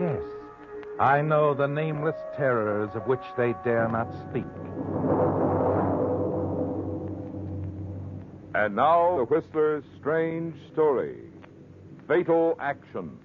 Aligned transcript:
Yes, 0.00 0.22
I 0.98 1.20
know 1.20 1.52
the 1.52 1.66
nameless 1.66 2.16
terrors 2.34 2.88
of 2.94 3.06
which 3.06 3.20
they 3.36 3.54
dare 3.64 3.86
not 3.86 4.10
speak. 4.30 4.46
And 8.54 8.76
now, 8.76 9.18
The 9.18 9.26
Whistler's 9.28 9.84
strange 9.98 10.54
story 10.72 11.18
Fatal 12.08 12.56
Action. 12.58 13.18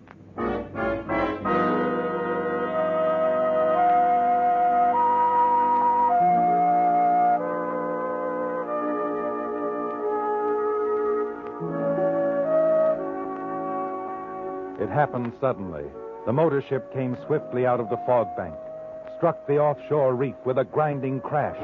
It 14.77 14.89
happened 14.89 15.31
suddenly. 15.39 15.85
The 16.25 16.33
motor 16.33 16.63
ship 16.67 16.91
came 16.91 17.15
swiftly 17.27 17.67
out 17.67 17.79
of 17.79 17.89
the 17.89 18.01
fog 18.05 18.35
bank, 18.35 18.55
struck 19.17 19.45
the 19.45 19.59
offshore 19.59 20.15
reef 20.15 20.33
with 20.43 20.57
a 20.57 20.63
grinding 20.63 21.21
crash. 21.21 21.59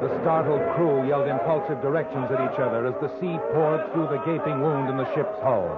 The 0.00 0.08
startled 0.22 0.62
crew 0.74 1.06
yelled 1.06 1.28
impulsive 1.28 1.82
directions 1.82 2.30
at 2.30 2.40
each 2.40 2.58
other 2.58 2.86
as 2.86 2.94
the 3.02 3.12
sea 3.20 3.36
poured 3.52 3.92
through 3.92 4.08
the 4.08 4.22
gaping 4.24 4.62
wound 4.62 4.88
in 4.88 4.96
the 4.96 5.14
ship's 5.14 5.36
hull. 5.42 5.68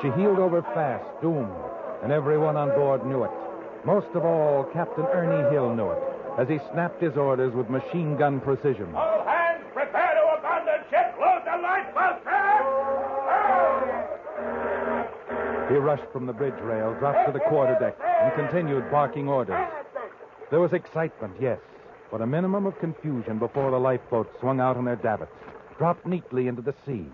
She 0.00 0.10
heeled 0.12 0.38
over 0.38 0.62
fast, 0.62 1.04
doomed, 1.20 1.50
and 2.04 2.12
everyone 2.12 2.56
on 2.56 2.68
board 2.68 3.04
knew 3.04 3.24
it. 3.24 3.30
Most 3.84 4.14
of 4.14 4.24
all, 4.24 4.62
Captain 4.72 5.06
Ernie 5.06 5.50
Hill 5.50 5.74
knew 5.74 5.90
it, 5.90 6.02
as 6.38 6.46
he 6.48 6.60
snapped 6.70 7.02
his 7.02 7.16
orders 7.16 7.52
with 7.54 7.68
machine 7.68 8.16
gun 8.16 8.40
precision. 8.40 8.94
He 15.68 15.74
rushed 15.74 16.10
from 16.12 16.26
the 16.26 16.32
bridge 16.32 16.58
rail, 16.62 16.94
dropped 16.98 17.26
to 17.26 17.32
the 17.32 17.44
quarterdeck, 17.44 17.94
and 18.00 18.34
continued 18.34 18.90
barking 18.90 19.28
orders. 19.28 19.68
There 20.50 20.60
was 20.60 20.72
excitement, 20.72 21.34
yes, 21.38 21.58
but 22.10 22.22
a 22.22 22.26
minimum 22.26 22.64
of 22.64 22.78
confusion 22.78 23.38
before 23.38 23.70
the 23.70 23.78
lifeboats 23.78 24.30
swung 24.40 24.60
out 24.60 24.78
on 24.78 24.86
their 24.86 24.96
davits, 24.96 25.32
dropped 25.76 26.06
neatly 26.06 26.48
into 26.48 26.62
the 26.62 26.74
sea, 26.86 27.04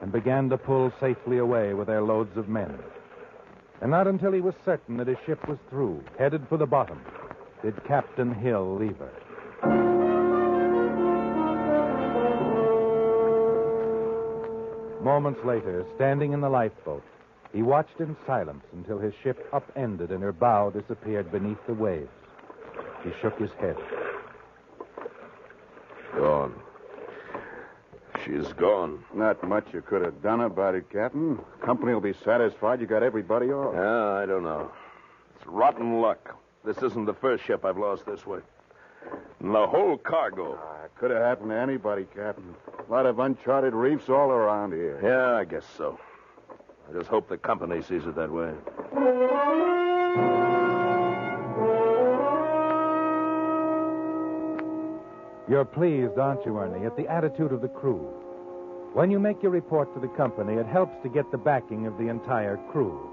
and 0.00 0.12
began 0.12 0.48
to 0.50 0.56
pull 0.56 0.92
safely 1.00 1.38
away 1.38 1.74
with 1.74 1.88
their 1.88 2.02
loads 2.02 2.36
of 2.36 2.48
men. 2.48 2.78
And 3.80 3.90
not 3.90 4.06
until 4.06 4.32
he 4.32 4.40
was 4.40 4.54
certain 4.64 4.96
that 4.98 5.08
his 5.08 5.18
ship 5.26 5.46
was 5.48 5.58
through, 5.68 6.04
headed 6.16 6.46
for 6.48 6.58
the 6.58 6.66
bottom, 6.66 7.00
did 7.62 7.84
Captain 7.84 8.32
Hill 8.32 8.76
leave 8.76 8.98
her. 8.98 9.10
Moments 15.02 15.40
later, 15.44 15.84
standing 15.96 16.32
in 16.32 16.40
the 16.40 16.48
lifeboat, 16.48 17.02
he 17.56 17.62
watched 17.62 17.98
in 18.00 18.14
silence 18.26 18.62
until 18.74 18.98
his 18.98 19.14
ship 19.22 19.48
upended 19.50 20.10
and 20.10 20.22
her 20.22 20.32
bow 20.32 20.68
disappeared 20.68 21.32
beneath 21.32 21.56
the 21.66 21.72
waves. 21.72 22.10
He 23.02 23.10
shook 23.22 23.38
his 23.38 23.50
head. 23.52 23.78
Gone. 26.14 26.54
She's 28.22 28.52
gone. 28.52 29.02
Not 29.14 29.42
much 29.42 29.68
you 29.72 29.80
could 29.80 30.02
have 30.04 30.22
done 30.22 30.42
about 30.42 30.74
it, 30.74 30.90
Captain. 30.90 31.38
Company 31.64 31.94
will 31.94 32.02
be 32.02 32.12
satisfied 32.12 32.82
you 32.82 32.86
got 32.86 33.02
everybody 33.02 33.46
off. 33.46 33.72
Yeah, 33.74 34.22
I 34.22 34.26
don't 34.26 34.44
know. 34.44 34.70
It's 35.36 35.46
rotten 35.46 36.02
luck. 36.02 36.36
This 36.62 36.76
isn't 36.82 37.06
the 37.06 37.14
first 37.14 37.42
ship 37.42 37.64
I've 37.64 37.78
lost 37.78 38.04
this 38.04 38.26
way. 38.26 38.40
And 39.40 39.54
the 39.54 39.66
whole 39.66 39.96
cargo. 39.96 40.58
Ah, 40.62 40.88
could 40.98 41.10
have 41.10 41.22
happened 41.22 41.52
to 41.52 41.56
anybody, 41.56 42.06
Captain. 42.14 42.54
A 42.86 42.92
lot 42.92 43.06
of 43.06 43.18
uncharted 43.18 43.72
reefs 43.72 44.10
all 44.10 44.28
around 44.28 44.74
here. 44.74 45.00
Yeah, 45.02 45.36
I 45.38 45.44
guess 45.44 45.64
so. 45.78 45.98
I 46.88 46.92
just 46.92 47.08
hope 47.08 47.28
the 47.28 47.36
company 47.36 47.82
sees 47.82 48.06
it 48.06 48.14
that 48.14 48.30
way. 48.30 48.52
You're 55.48 55.64
pleased, 55.64 56.18
aren't 56.18 56.44
you, 56.44 56.58
Ernie, 56.58 56.86
at 56.86 56.96
the 56.96 57.08
attitude 57.08 57.52
of 57.52 57.60
the 57.60 57.68
crew? 57.68 58.12
When 58.94 59.10
you 59.10 59.18
make 59.18 59.42
your 59.42 59.52
report 59.52 59.92
to 59.94 60.00
the 60.00 60.08
company, 60.08 60.54
it 60.54 60.66
helps 60.66 61.00
to 61.02 61.08
get 61.08 61.30
the 61.30 61.38
backing 61.38 61.86
of 61.86 61.98
the 61.98 62.08
entire 62.08 62.56
crew. 62.72 63.10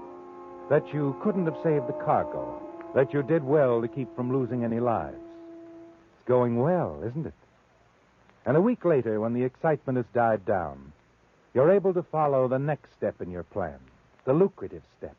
That 0.68 0.92
you 0.92 1.16
couldn't 1.22 1.44
have 1.44 1.58
saved 1.62 1.86
the 1.88 2.04
cargo. 2.04 2.60
That 2.94 3.12
you 3.12 3.22
did 3.22 3.44
well 3.44 3.80
to 3.82 3.88
keep 3.88 4.14
from 4.16 4.32
losing 4.32 4.64
any 4.64 4.80
lives. 4.80 5.16
It's 5.16 6.28
going 6.28 6.58
well, 6.58 7.02
isn't 7.06 7.26
it? 7.26 7.34
And 8.46 8.56
a 8.56 8.60
week 8.60 8.84
later, 8.84 9.20
when 9.20 9.34
the 9.34 9.44
excitement 9.44 9.96
has 9.96 10.06
died 10.14 10.44
down, 10.44 10.92
you're 11.54 11.70
able 11.70 11.94
to 11.94 12.02
follow 12.02 12.48
the 12.48 12.58
next 12.58 12.92
step 12.96 13.22
in 13.22 13.30
your 13.30 13.44
plan, 13.44 13.78
the 14.24 14.32
lucrative 14.32 14.82
step. 14.98 15.16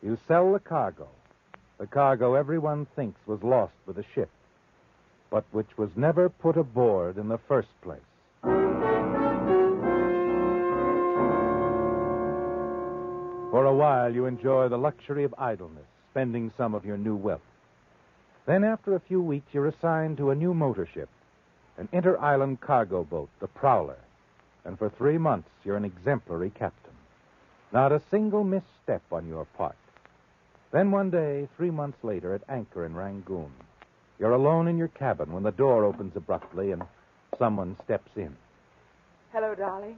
You 0.00 0.16
sell 0.28 0.52
the 0.52 0.60
cargo, 0.60 1.08
the 1.78 1.86
cargo 1.88 2.34
everyone 2.34 2.86
thinks 2.94 3.18
was 3.26 3.42
lost 3.42 3.74
with 3.86 3.96
the 3.96 4.04
ship, 4.14 4.30
but 5.30 5.44
which 5.50 5.76
was 5.76 5.90
never 5.96 6.28
put 6.28 6.56
aboard 6.56 7.18
in 7.18 7.26
the 7.28 7.38
first 7.48 7.68
place. 7.82 8.00
For 13.50 13.66
a 13.66 13.74
while, 13.74 14.14
you 14.14 14.26
enjoy 14.26 14.68
the 14.68 14.78
luxury 14.78 15.24
of 15.24 15.34
idleness, 15.36 15.84
spending 16.12 16.52
some 16.56 16.74
of 16.74 16.84
your 16.84 16.96
new 16.96 17.16
wealth. 17.16 17.40
Then, 18.46 18.62
after 18.64 18.94
a 18.94 19.00
few 19.00 19.20
weeks, 19.20 19.48
you're 19.52 19.66
assigned 19.66 20.16
to 20.18 20.30
a 20.30 20.34
new 20.34 20.54
motor 20.54 20.88
ship, 20.94 21.08
an 21.76 21.88
inter 21.92 22.16
island 22.18 22.60
cargo 22.60 23.04
boat, 23.04 23.28
the 23.40 23.48
Prowler. 23.48 23.98
And 24.64 24.78
for 24.78 24.88
three 24.88 25.18
months, 25.18 25.48
you're 25.64 25.76
an 25.76 25.84
exemplary 25.84 26.50
captain. 26.50 26.92
Not 27.72 27.92
a 27.92 28.02
single 28.10 28.44
misstep 28.44 29.02
on 29.10 29.26
your 29.26 29.44
part. 29.44 29.76
Then 30.70 30.90
one 30.90 31.10
day, 31.10 31.48
three 31.56 31.70
months 31.70 31.98
later, 32.02 32.34
at 32.34 32.42
anchor 32.48 32.84
in 32.86 32.94
Rangoon, 32.94 33.50
you're 34.18 34.32
alone 34.32 34.68
in 34.68 34.78
your 34.78 34.88
cabin 34.88 35.32
when 35.32 35.42
the 35.42 35.50
door 35.50 35.84
opens 35.84 36.16
abruptly 36.16 36.72
and 36.72 36.82
someone 37.38 37.76
steps 37.84 38.10
in. 38.16 38.36
Hello, 39.32 39.54
darling. 39.54 39.96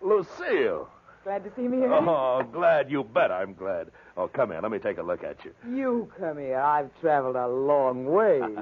Lucille! 0.00 0.88
Glad 1.24 1.44
to 1.44 1.52
see 1.54 1.68
me 1.68 1.78
here. 1.78 1.92
Eh? 1.92 2.00
Oh, 2.02 2.42
glad 2.52 2.90
you 2.90 3.04
bet 3.04 3.30
I'm 3.30 3.54
glad. 3.54 3.88
Oh, 4.16 4.26
come 4.28 4.50
here. 4.50 4.60
Let 4.60 4.70
me 4.72 4.78
take 4.78 4.98
a 4.98 5.02
look 5.02 5.22
at 5.22 5.44
you. 5.44 5.52
You 5.68 6.10
come 6.18 6.38
here. 6.38 6.58
I've 6.58 6.90
traveled 7.00 7.36
a 7.36 7.46
long 7.46 8.04
ways. 8.06 8.58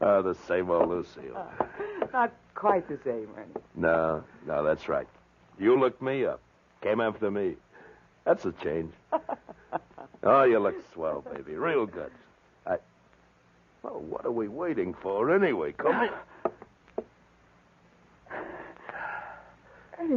oh, 0.00 0.22
the 0.22 0.34
same 0.46 0.70
old 0.70 0.88
Lucille. 0.88 1.46
Not 2.12 2.32
quite 2.54 2.88
the 2.88 2.98
same, 3.04 3.28
Ernie. 3.36 3.64
No, 3.74 4.24
no, 4.46 4.62
that's 4.64 4.88
right. 4.88 5.06
You 5.58 5.78
looked 5.78 6.00
me 6.00 6.24
up. 6.24 6.40
Came 6.82 7.00
after 7.00 7.30
me. 7.30 7.56
That's 8.24 8.44
a 8.46 8.52
change. 8.52 8.92
oh, 10.22 10.44
you 10.44 10.58
look 10.58 10.76
swell, 10.92 11.24
baby. 11.34 11.54
Real 11.54 11.86
good. 11.86 12.10
I. 12.66 12.76
Well, 13.82 14.00
what 14.00 14.24
are 14.24 14.32
we 14.32 14.48
waiting 14.48 14.94
for 14.94 15.34
anyway? 15.34 15.72
Come 15.72 16.00
here. 16.00 16.18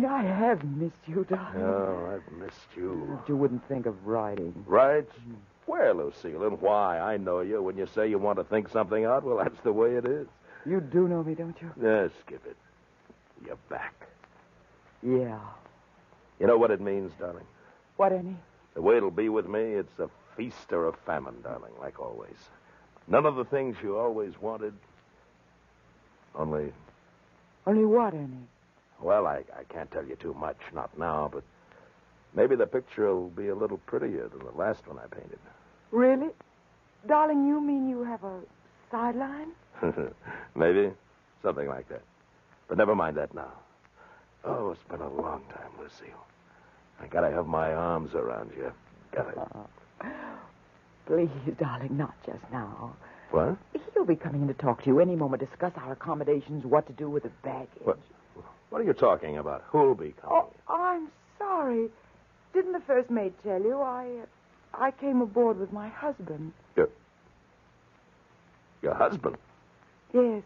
I 0.05 0.23
have 0.23 0.63
missed 0.63 0.99
you, 1.07 1.25
darling. 1.29 1.61
Oh, 1.61 2.13
I've 2.13 2.37
missed 2.37 2.67
you. 2.75 3.19
You 3.27 3.35
wouldn't 3.37 3.67
think 3.67 3.85
of 3.85 4.05
writing. 4.05 4.53
Right? 4.67 5.07
Hmm. 5.25 5.33
Where, 5.65 5.93
Lucille, 5.93 6.43
and 6.43 6.61
why? 6.61 6.99
I 6.99 7.17
know 7.17 7.41
you. 7.41 7.61
When 7.61 7.77
you 7.77 7.87
say 7.93 8.07
you 8.09 8.17
want 8.17 8.37
to 8.37 8.43
think 8.45 8.69
something 8.69 9.05
out, 9.05 9.23
well, 9.23 9.37
that's 9.37 9.59
the 9.63 9.73
way 9.73 9.95
it 9.95 10.05
is. 10.05 10.27
You 10.65 10.79
do 10.81 11.07
know 11.07 11.23
me, 11.23 11.35
don't 11.35 11.55
you? 11.61 11.71
Yeah, 11.81 12.07
skip 12.21 12.45
it. 12.45 12.55
You're 13.45 13.57
back. 13.69 14.07
Yeah. 15.03 15.39
You 16.39 16.47
know 16.47 16.57
what 16.57 16.71
it 16.71 16.81
means, 16.81 17.11
darling? 17.19 17.45
What, 17.97 18.11
Annie? 18.13 18.37
The 18.75 18.81
way 18.81 18.97
it'll 18.97 19.11
be 19.11 19.29
with 19.29 19.47
me, 19.47 19.59
it's 19.59 19.99
a 19.99 20.09
feast 20.35 20.71
or 20.71 20.87
a 20.87 20.93
famine, 21.05 21.35
darling, 21.43 21.73
like 21.79 21.99
always. 21.99 22.37
None 23.07 23.25
of 23.25 23.35
the 23.35 23.45
things 23.45 23.75
you 23.81 23.97
always 23.97 24.39
wanted. 24.39 24.73
Only, 26.35 26.71
Only 27.65 27.85
what, 27.85 28.13
Ernie? 28.13 28.47
Well, 29.01 29.27
I, 29.27 29.43
I 29.57 29.63
can't 29.69 29.89
tell 29.91 30.05
you 30.05 30.15
too 30.15 30.33
much, 30.33 30.57
not 30.73 30.97
now, 30.97 31.29
but 31.31 31.43
maybe 32.33 32.55
the 32.55 32.67
picture 32.67 33.13
will 33.13 33.29
be 33.29 33.49
a 33.49 33.55
little 33.55 33.77
prettier 33.77 34.27
than 34.27 34.39
the 34.39 34.57
last 34.57 34.87
one 34.87 34.97
I 34.97 35.07
painted. 35.07 35.39
Really? 35.91 36.29
Darling, 37.07 37.47
you 37.47 37.61
mean 37.61 37.87
you 37.87 38.03
have 38.03 38.23
a 38.23 38.39
sideline? 38.91 39.51
maybe. 40.55 40.91
Something 41.43 41.67
like 41.67 41.87
that. 41.89 42.01
But 42.67 42.77
never 42.77 42.95
mind 42.95 43.15
that 43.17 43.33
now. 43.33 43.51
Oh, 44.43 44.71
it's 44.71 44.83
been 44.89 45.01
a 45.01 45.09
long 45.09 45.43
time, 45.53 45.69
Lucille. 45.79 46.25
I 46.99 47.07
gotta 47.07 47.29
have 47.29 47.47
my 47.47 47.73
arms 47.73 48.15
around 48.15 48.51
you. 48.57 48.71
Got 49.13 49.29
it. 49.29 50.07
Please, 51.05 51.29
darling, 51.59 51.95
not 51.95 52.13
just 52.25 52.43
now. 52.51 52.95
What? 53.31 53.57
He'll 53.93 54.05
be 54.05 54.15
coming 54.15 54.41
in 54.41 54.47
to 54.47 54.53
talk 54.53 54.83
to 54.83 54.87
you 54.87 54.99
any 54.99 55.15
moment, 55.15 55.41
discuss 55.41 55.73
our 55.77 55.93
accommodations, 55.93 56.65
what 56.65 56.87
to 56.87 56.93
do 56.93 57.09
with 57.09 57.23
the 57.23 57.31
baggage. 57.43 57.69
What? 57.83 57.99
What 58.69 58.81
are 58.81 58.85
you 58.85 58.93
talking 58.93 59.37
about? 59.37 59.63
Who'll 59.69 59.95
be 59.95 60.13
coming? 60.21 60.37
Oh, 60.37 60.49
I'm 60.67 61.07
sorry. 61.37 61.87
Didn't 62.53 62.73
the 62.73 62.81
first 62.81 63.09
mate 63.09 63.33
tell 63.43 63.61
you? 63.61 63.79
I, 63.81 64.07
uh, 64.21 64.77
I 64.77 64.91
came 64.91 65.21
aboard 65.21 65.59
with 65.59 65.71
my 65.71 65.87
husband. 65.89 66.53
Your 66.75 66.89
your 68.81 68.93
husband? 68.93 69.37
Yes. 70.13 70.43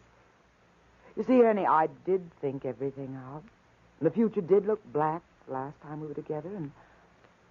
You 1.17 1.23
see, 1.23 1.41
Ernie, 1.41 1.65
I 1.65 1.87
did 2.05 2.21
think 2.39 2.65
everything 2.65 3.17
out. 3.27 3.43
The 4.01 4.09
future 4.09 4.41
did 4.41 4.65
look 4.65 4.81
black 4.93 5.21
last 5.47 5.79
time 5.81 6.01
we 6.01 6.07
were 6.07 6.13
together, 6.13 6.49
and 6.55 6.71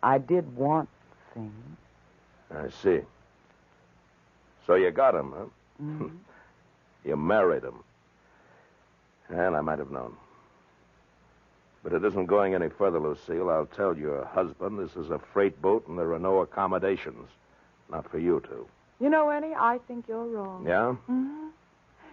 I 0.02 0.18
did 0.18 0.56
want 0.56 0.88
things. 1.34 1.52
I 2.54 2.68
see. 2.82 3.00
So 4.66 4.74
you 4.74 4.90
got 4.90 5.14
him, 5.14 5.32
huh? 5.36 5.44
Mhm. 5.82 6.10
You 7.04 7.16
married 7.16 7.62
him. 7.64 7.82
And 9.30 9.56
I 9.56 9.62
might 9.62 9.78
have 9.78 9.90
known. 9.90 10.16
But 11.82 11.92
it 11.94 12.04
isn't 12.04 12.26
going 12.26 12.54
any 12.54 12.68
further, 12.68 12.98
Lucille. 13.00 13.48
I'll 13.48 13.66
tell 13.66 13.96
your 13.96 14.24
husband 14.26 14.78
this 14.78 14.96
is 14.96 15.10
a 15.10 15.18
freight 15.32 15.60
boat 15.62 15.86
and 15.88 15.98
there 15.98 16.12
are 16.12 16.18
no 16.18 16.40
accommodations. 16.40 17.28
Not 17.90 18.10
for 18.10 18.18
you 18.18 18.42
two. 18.46 18.66
You 19.00 19.08
know, 19.08 19.30
Annie, 19.30 19.54
I 19.56 19.78
think 19.88 20.06
you're 20.08 20.26
wrong. 20.26 20.66
Yeah? 20.66 20.92
hmm 20.92 21.48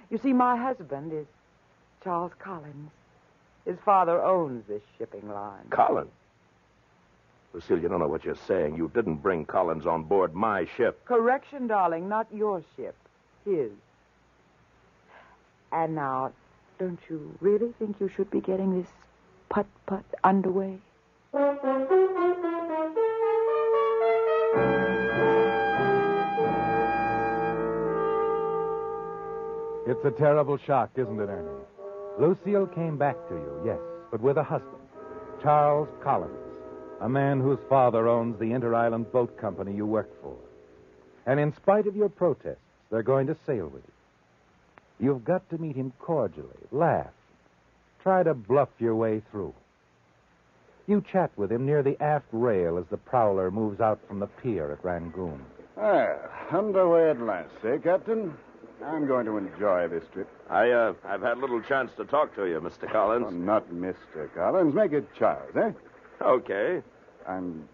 You 0.09 0.17
see, 0.17 0.31
my 0.31 0.55
husband 0.55 1.11
is 1.11 1.25
Charles 2.03 2.31
Collins. 2.39 2.91
His 3.65 3.77
father 3.83 4.21
owns 4.23 4.65
this 4.67 4.81
shipping 4.97 5.27
line. 5.29 5.65
Collins. 5.69 6.11
Lucille, 7.53 7.79
you 7.79 7.89
don't 7.89 7.99
know 7.99 8.07
what 8.07 8.23
you're 8.23 8.35
saying. 8.47 8.77
You 8.77 8.89
didn't 8.93 9.17
bring 9.17 9.45
Collins 9.45 9.85
on 9.85 10.03
board 10.03 10.33
my 10.33 10.65
ship. 10.77 11.03
Correction, 11.05 11.67
darling, 11.67 12.07
not 12.07 12.27
your 12.33 12.63
ship. 12.77 12.95
His. 13.43 13.71
And 15.71 15.95
now, 15.95 16.31
don't 16.79 16.99
you 17.09 17.35
really 17.41 17.73
think 17.77 17.97
you 17.99 18.09
should 18.15 18.31
be 18.31 18.39
getting 18.39 18.79
this 18.79 18.89
putt 19.49 19.67
putt 19.85 20.05
underway? 20.23 20.77
It's 29.87 30.03
a 30.03 30.11
terrible 30.11 30.57
shock, 30.57 30.91
isn't 30.97 31.19
it, 31.19 31.29
Ernie? 31.29 31.63
Lucille 32.19 32.67
came 32.67 32.97
back 32.97 33.15
to 33.29 33.35
you, 33.35 33.61
yes, 33.65 33.79
but 34.11 34.21
with 34.21 34.37
a 34.37 34.43
husband, 34.43 34.73
Charles 35.41 35.87
Collins, 36.03 36.33
a 36.99 37.07
man 37.07 37.39
whose 37.39 37.59
father 37.69 38.07
owns 38.07 38.37
the 38.37 38.51
Inter 38.51 38.75
Island 38.75 39.11
Boat 39.11 39.37
Company 39.37 39.73
you 39.73 39.85
work 39.85 40.09
for. 40.21 40.35
And 41.25 41.39
in 41.39 41.53
spite 41.55 41.87
of 41.87 41.95
your 41.95 42.09
protests, 42.09 42.57
they're 42.89 43.03
going 43.03 43.27
to 43.27 43.37
sail 43.45 43.67
with 43.67 43.83
you. 44.99 45.07
You've 45.07 45.23
got 45.23 45.49
to 45.51 45.57
meet 45.57 45.75
him 45.75 45.93
cordially, 45.99 46.47
laugh, 46.71 47.13
try 48.07 48.23
to 48.23 48.33
bluff 48.33 48.69
your 48.79 48.95
way 48.95 49.21
through. 49.31 49.53
You 50.87 51.03
chat 51.11 51.29
with 51.35 51.51
him 51.51 51.65
near 51.65 51.83
the 51.83 52.01
aft 52.01 52.27
rail 52.31 52.77
as 52.77 52.85
the 52.89 52.95
prowler 52.95 53.51
moves 53.51 53.81
out 53.81 53.99
from 54.07 54.21
the 54.21 54.27
pier 54.27 54.71
at 54.71 54.81
Rangoon. 54.81 55.43
Ah, 55.77 56.15
underway 56.53 57.09
at 57.09 57.19
last, 57.19 57.51
eh, 57.65 57.75
Captain? 57.83 58.33
I'm 58.81 59.07
going 59.07 59.25
to 59.25 59.35
enjoy 59.35 59.89
this 59.89 60.05
trip. 60.13 60.29
I, 60.49 60.71
uh, 60.71 60.93
I've 61.05 61.21
had 61.21 61.39
little 61.39 61.61
chance 61.61 61.91
to 61.97 62.05
talk 62.05 62.33
to 62.35 62.45
you, 62.45 62.61
Mr. 62.61 62.85
Oh, 62.87 62.93
Collins. 62.93 63.33
not 63.33 63.69
Mr. 63.69 64.33
Collins. 64.33 64.73
Make 64.73 64.93
it 64.93 65.05
Charles, 65.19 65.53
eh? 65.57 65.71
Okay. 66.21 66.81
I'm 67.27 67.67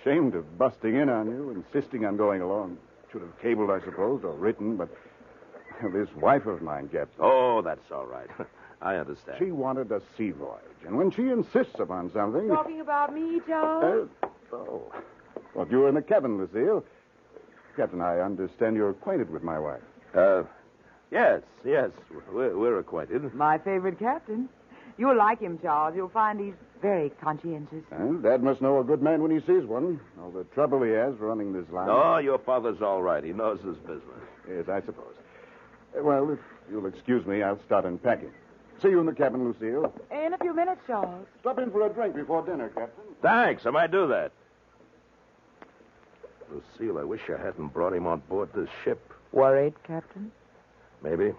ashamed 0.00 0.36
of 0.36 0.56
busting 0.56 0.96
in 0.96 1.10
on 1.10 1.26
you, 1.26 1.50
insisting 1.50 2.06
on 2.06 2.16
going 2.16 2.40
along. 2.40 2.78
Should 3.12 3.20
have 3.20 3.38
cabled, 3.42 3.70
I 3.70 3.80
suppose, 3.84 4.22
or 4.24 4.32
written, 4.32 4.78
but 4.78 4.88
this 5.92 6.08
wife 6.16 6.46
of 6.46 6.62
mine, 6.62 6.88
Captain. 6.90 7.18
Oh, 7.20 7.60
that's 7.60 7.90
all 7.92 8.06
right. 8.06 8.30
I 8.82 8.96
understand. 8.96 9.38
She 9.38 9.50
wanted 9.50 9.92
a 9.92 10.00
sea 10.16 10.30
voyage, 10.30 10.60
and 10.86 10.96
when 10.96 11.10
she 11.10 11.28
insists 11.28 11.78
upon 11.78 12.10
something. 12.12 12.48
Talking 12.48 12.80
about 12.80 13.14
me, 13.14 13.40
Charles? 13.46 14.08
Uh, 14.22 14.26
oh. 14.56 14.92
Well, 15.54 15.66
you 15.70 15.80
were 15.80 15.88
in 15.88 15.94
the 15.94 16.02
cabin, 16.02 16.38
Lucille. 16.38 16.84
Captain, 17.76 18.00
I 18.00 18.20
understand 18.20 18.76
you're 18.76 18.90
acquainted 18.90 19.30
with 19.30 19.42
my 19.42 19.58
wife. 19.58 19.80
Uh, 20.14 20.42
yes, 21.10 21.42
yes. 21.64 21.90
We're, 22.32 22.56
we're 22.56 22.78
acquainted. 22.78 23.34
My 23.34 23.58
favorite 23.58 23.98
captain. 23.98 24.48
You'll 24.98 25.16
like 25.16 25.40
him, 25.40 25.58
Charles. 25.62 25.94
You'll 25.96 26.08
find 26.08 26.40
he's 26.40 26.54
very 26.82 27.10
conscientious. 27.22 27.84
And 27.90 28.22
Dad 28.22 28.42
must 28.42 28.60
know 28.60 28.80
a 28.80 28.84
good 28.84 29.02
man 29.02 29.22
when 29.22 29.30
he 29.30 29.40
sees 29.46 29.64
one. 29.64 30.00
All 30.20 30.30
the 30.30 30.44
trouble 30.54 30.82
he 30.82 30.90
has 30.92 31.14
running 31.16 31.52
this 31.52 31.68
line. 31.70 31.88
Oh, 31.90 32.18
your 32.18 32.38
father's 32.38 32.80
all 32.82 33.02
right. 33.02 33.22
He 33.22 33.32
knows 33.32 33.60
his 33.60 33.76
business. 33.78 34.02
Yes, 34.48 34.68
I 34.68 34.80
suppose. 34.80 35.14
Uh, 35.98 36.02
Well, 36.02 36.30
if 36.32 36.38
you'll 36.70 36.86
excuse 36.86 37.24
me, 37.26 37.42
I'll 37.42 37.60
start 37.66 37.84
unpacking. 37.84 38.30
See 38.82 38.88
you 38.88 39.00
in 39.00 39.06
the 39.06 39.12
cabin, 39.12 39.44
Lucille. 39.44 39.92
In 40.10 40.32
a 40.32 40.38
few 40.38 40.54
minutes, 40.54 40.80
Charles. 40.86 41.26
Stop 41.40 41.58
in 41.58 41.70
for 41.70 41.86
a 41.86 41.90
drink 41.90 42.14
before 42.14 42.42
dinner, 42.42 42.68
Captain. 42.68 43.04
Thanks. 43.20 43.66
I 43.66 43.70
might 43.70 43.90
do 43.90 44.06
that. 44.08 44.32
Lucille, 46.50 46.98
I 46.98 47.04
wish 47.04 47.20
I 47.28 47.40
hadn't 47.40 47.68
brought 47.68 47.92
him 47.92 48.06
on 48.06 48.22
board 48.28 48.48
this 48.54 48.68
ship. 48.82 49.12
Worried, 49.32 49.74
Captain? 49.86 50.32
Maybe. 51.02 51.32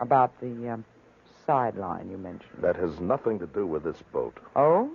About 0.00 0.38
the 0.40 0.68
um, 0.68 0.84
sideline 1.46 2.10
you 2.10 2.18
mentioned. 2.18 2.58
That 2.60 2.76
has 2.76 3.00
nothing 3.00 3.38
to 3.38 3.46
do 3.46 3.66
with 3.66 3.82
this 3.82 3.96
boat. 4.12 4.36
Oh? 4.54 4.90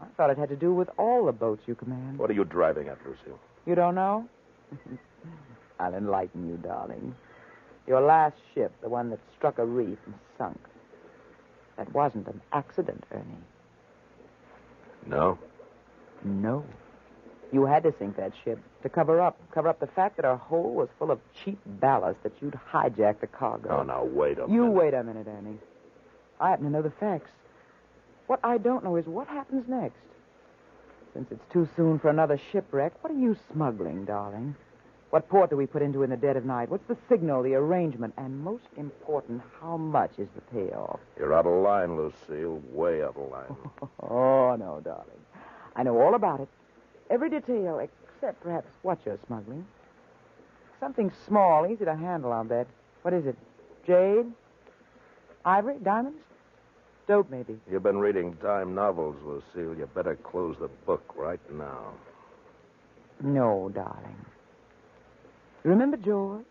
I 0.00 0.06
thought 0.16 0.30
it 0.30 0.38
had 0.38 0.48
to 0.50 0.56
do 0.56 0.72
with 0.72 0.88
all 0.98 1.26
the 1.26 1.32
boats 1.32 1.62
you 1.66 1.74
command. 1.74 2.18
What 2.18 2.30
are 2.30 2.34
you 2.34 2.44
driving 2.44 2.88
at, 2.88 2.98
Lucille? 3.04 3.38
You 3.66 3.74
don't 3.74 3.94
know? 3.94 4.28
I'll 5.80 5.94
enlighten 5.94 6.48
you, 6.48 6.56
darling. 6.56 7.14
Your 7.86 8.00
last 8.00 8.36
ship, 8.54 8.72
the 8.80 8.88
one 8.88 9.10
that 9.10 9.20
struck 9.36 9.58
a 9.58 9.64
reef 9.64 9.98
and 10.06 10.14
sunk. 10.38 10.58
That 11.76 11.92
wasn't 11.92 12.26
an 12.26 12.40
accident, 12.52 13.04
Ernie. 13.12 13.24
No? 15.06 15.38
No. 16.24 16.64
You 17.52 17.64
had 17.64 17.84
to 17.84 17.94
sink 17.98 18.16
that 18.16 18.32
ship 18.44 18.58
to 18.82 18.88
cover 18.88 19.20
up, 19.20 19.38
cover 19.52 19.68
up 19.68 19.78
the 19.78 19.86
fact 19.86 20.16
that 20.16 20.24
our 20.24 20.36
hull 20.36 20.74
was 20.74 20.88
full 20.98 21.10
of 21.10 21.20
cheap 21.44 21.58
ballast 21.64 22.22
that 22.22 22.32
you'd 22.40 22.58
hijacked 22.72 23.20
the 23.20 23.26
cargo. 23.26 23.78
Oh, 23.80 23.82
now, 23.82 24.04
wait 24.04 24.38
a 24.38 24.42
You 24.42 24.46
minute. 24.48 24.54
You 24.54 24.70
wait 24.70 24.94
a 24.94 25.04
minute, 25.04 25.26
Ernie. 25.28 25.58
I 26.40 26.50
happen 26.50 26.64
to 26.64 26.70
know 26.70 26.82
the 26.82 26.90
facts. 26.90 27.30
What 28.26 28.40
I 28.42 28.58
don't 28.58 28.82
know 28.82 28.96
is 28.96 29.06
what 29.06 29.28
happens 29.28 29.68
next. 29.68 29.96
Since 31.14 31.30
it's 31.30 31.52
too 31.52 31.68
soon 31.76 31.98
for 31.98 32.10
another 32.10 32.38
shipwreck, 32.52 32.92
what 33.02 33.12
are 33.12 33.18
you 33.18 33.36
smuggling, 33.52 34.04
darling? 34.04 34.54
What 35.16 35.30
port 35.30 35.48
do 35.48 35.56
we 35.56 35.64
put 35.64 35.80
into 35.80 36.02
in 36.02 36.10
the 36.10 36.16
dead 36.18 36.36
of 36.36 36.44
night? 36.44 36.68
What's 36.68 36.86
the 36.88 36.96
signal, 37.08 37.42
the 37.42 37.54
arrangement? 37.54 38.12
And 38.18 38.38
most 38.38 38.66
important, 38.76 39.40
how 39.62 39.78
much 39.78 40.10
is 40.18 40.28
the 40.34 40.42
payoff? 40.42 41.00
You're 41.18 41.32
out 41.32 41.46
of 41.46 41.62
line, 41.62 41.96
Lucille. 41.96 42.60
Way 42.70 43.02
out 43.02 43.16
of 43.16 43.30
line. 43.30 43.56
Oh, 43.98 44.54
no, 44.56 44.82
darling. 44.84 45.22
I 45.74 45.84
know 45.84 45.98
all 45.98 46.16
about 46.16 46.40
it. 46.40 46.50
Every 47.08 47.30
detail, 47.30 47.78
except 47.78 48.42
perhaps 48.42 48.66
what 48.82 48.98
you're 49.06 49.18
smuggling. 49.26 49.66
Something 50.80 51.10
small, 51.26 51.66
easy 51.66 51.86
to 51.86 51.96
handle, 51.96 52.30
I'll 52.30 52.44
bet. 52.44 52.66
What 53.00 53.14
is 53.14 53.24
it? 53.24 53.38
Jade? 53.86 54.26
Ivory? 55.46 55.76
Diamonds? 55.82 56.18
Dope, 57.08 57.30
maybe. 57.30 57.58
You've 57.70 57.82
been 57.82 58.00
reading 58.00 58.36
dime 58.42 58.74
novels, 58.74 59.16
Lucille. 59.24 59.78
You 59.78 59.88
better 59.94 60.16
close 60.16 60.56
the 60.60 60.68
book 60.84 61.14
right 61.16 61.40
now. 61.50 61.94
No, 63.22 63.70
darling. 63.74 64.26
Remember 65.66 65.96
George? 65.96 66.44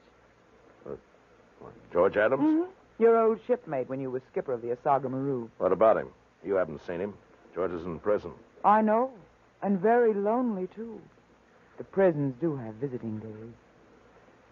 What, 0.83 1.73
George 1.93 2.17
Adams? 2.17 2.43
Mm-hmm. 2.43 3.01
Your 3.01 3.17
old 3.17 3.39
shipmate 3.47 3.87
when 3.87 4.01
you 4.01 4.11
were 4.11 4.21
skipper 4.29 4.51
of 4.51 4.61
the 4.61 4.75
Asaga 4.75 5.09
Maru. 5.09 5.49
What 5.57 5.71
about 5.71 5.95
him? 5.95 6.09
You 6.43 6.55
haven't 6.55 6.85
seen 6.85 6.99
him. 6.99 7.13
George 7.53 7.71
is 7.71 7.85
in 7.85 7.99
prison. 7.99 8.31
I 8.65 8.81
know. 8.81 9.11
And 9.61 9.79
very 9.79 10.13
lonely, 10.13 10.67
too. 10.75 10.99
The 11.77 11.85
prisons 11.85 12.35
do 12.41 12.57
have 12.57 12.75
visiting 12.75 13.19
days. 13.19 13.53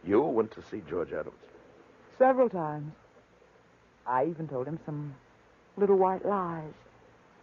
You 0.05 0.21
went 0.21 0.51
to 0.51 0.63
see 0.71 0.81
George 0.89 1.11
Adams. 1.11 1.35
Several 2.17 2.47
times. 2.47 2.93
I 4.07 4.27
even 4.27 4.47
told 4.47 4.65
him 4.65 4.79
some 4.85 5.13
little 5.75 5.97
white 5.97 6.25
lies. 6.25 6.73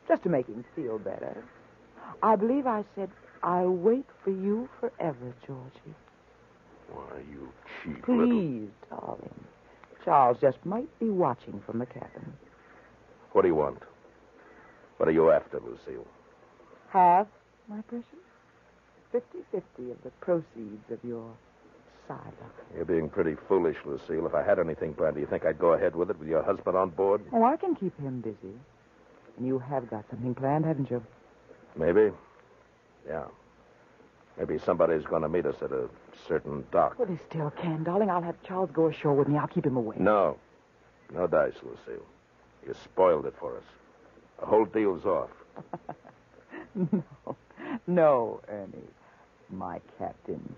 Just 0.08 0.22
to 0.22 0.30
make 0.30 0.46
him 0.46 0.64
feel 0.74 0.98
better. 0.98 1.44
I 2.22 2.36
believe 2.36 2.66
I 2.66 2.82
said, 2.94 3.10
I'll 3.42 3.68
wait 3.68 4.06
for 4.24 4.30
you 4.30 4.70
forever, 4.80 5.34
Georgie. 5.46 5.94
Why, 6.92 7.18
you 7.30 7.48
cheap 7.82 8.06
little... 8.08 8.26
Please, 8.26 8.68
darling. 8.88 9.44
Charles 10.04 10.38
just 10.40 10.64
might 10.64 10.88
be 10.98 11.08
watching 11.10 11.62
from 11.66 11.78
the 11.78 11.86
cabin. 11.86 12.32
What 13.32 13.42
do 13.42 13.48
you 13.48 13.54
want? 13.54 13.82
What 14.96 15.08
are 15.08 15.12
you 15.12 15.30
after, 15.30 15.60
Lucille? 15.60 16.06
Half, 16.88 17.26
my 17.68 17.80
precious? 17.82 18.06
Fifty-fifty 19.12 19.90
of 19.90 20.02
the 20.02 20.10
proceeds 20.20 20.90
of 20.90 20.98
your 21.02 21.32
sideline. 22.06 22.32
You're 22.74 22.84
being 22.84 23.08
pretty 23.08 23.36
foolish, 23.48 23.76
Lucille. 23.84 24.26
If 24.26 24.34
I 24.34 24.42
had 24.42 24.58
anything 24.58 24.94
planned, 24.94 25.14
do 25.14 25.20
you 25.20 25.26
think 25.26 25.44
I'd 25.44 25.58
go 25.58 25.72
ahead 25.72 25.96
with 25.96 26.10
it 26.10 26.18
with 26.18 26.28
your 26.28 26.42
husband 26.42 26.76
on 26.76 26.90
board? 26.90 27.22
Oh, 27.32 27.44
I 27.44 27.56
can 27.56 27.74
keep 27.74 27.98
him 28.00 28.20
busy. 28.20 28.54
And 29.36 29.46
you 29.46 29.58
have 29.58 29.88
got 29.90 30.04
something 30.10 30.34
planned, 30.34 30.64
haven't 30.64 30.90
you? 30.90 31.02
Maybe. 31.76 32.10
Yeah. 33.06 33.24
Maybe 34.38 34.58
somebody's 34.58 35.04
going 35.04 35.22
to 35.22 35.28
meet 35.28 35.46
us 35.46 35.56
at 35.62 35.72
a 35.72 35.88
certain 36.26 36.64
dock. 36.72 36.98
Well, 36.98 37.08
they 37.08 37.18
still 37.28 37.50
can, 37.50 37.84
darling. 37.84 38.10
I'll 38.10 38.22
have 38.22 38.42
Charles 38.42 38.70
go 38.72 38.88
ashore 38.88 39.14
with 39.14 39.28
me. 39.28 39.38
I'll 39.38 39.46
keep 39.48 39.66
him 39.66 39.76
away. 39.76 39.96
No. 39.98 40.36
No 41.12 41.26
dice, 41.26 41.54
Lucille. 41.62 42.04
You 42.66 42.74
spoiled 42.84 43.26
it 43.26 43.34
for 43.38 43.56
us. 43.56 43.64
The 44.38 44.46
whole 44.46 44.64
deal's 44.64 45.04
off. 45.04 45.30
no. 46.74 47.04
No, 47.86 48.40
Ernie. 48.48 48.88
My 49.50 49.80
captain. 49.98 50.54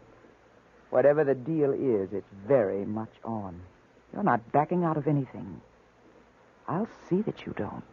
Whatever 0.90 1.24
the 1.24 1.34
deal 1.34 1.72
is, 1.72 2.12
it's 2.12 2.28
very 2.46 2.84
much 2.84 3.12
on. 3.24 3.60
You're 4.12 4.22
not 4.22 4.52
backing 4.52 4.84
out 4.84 4.96
of 4.96 5.08
anything. 5.08 5.60
I'll 6.68 6.88
see 7.08 7.22
that 7.22 7.46
you 7.46 7.54
don't. 7.56 7.84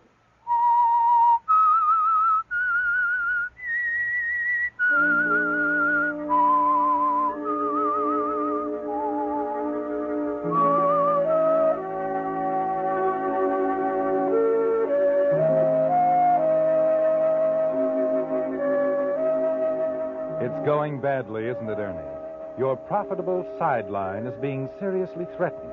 Badly, 21.00 21.48
isn't 21.48 21.70
it, 21.70 21.80
Ernie? 21.80 22.58
Your 22.58 22.76
profitable 22.76 23.46
sideline 23.58 24.28
is 24.28 24.42
being 24.42 24.70
seriously 24.80 25.26
threatened. 25.38 25.72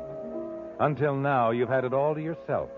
Until 0.79 1.15
now, 1.17 1.51
you've 1.51 1.69
had 1.69 1.85
it 1.85 1.93
all 1.93 2.15
to 2.15 2.23
yourself. 2.23 2.71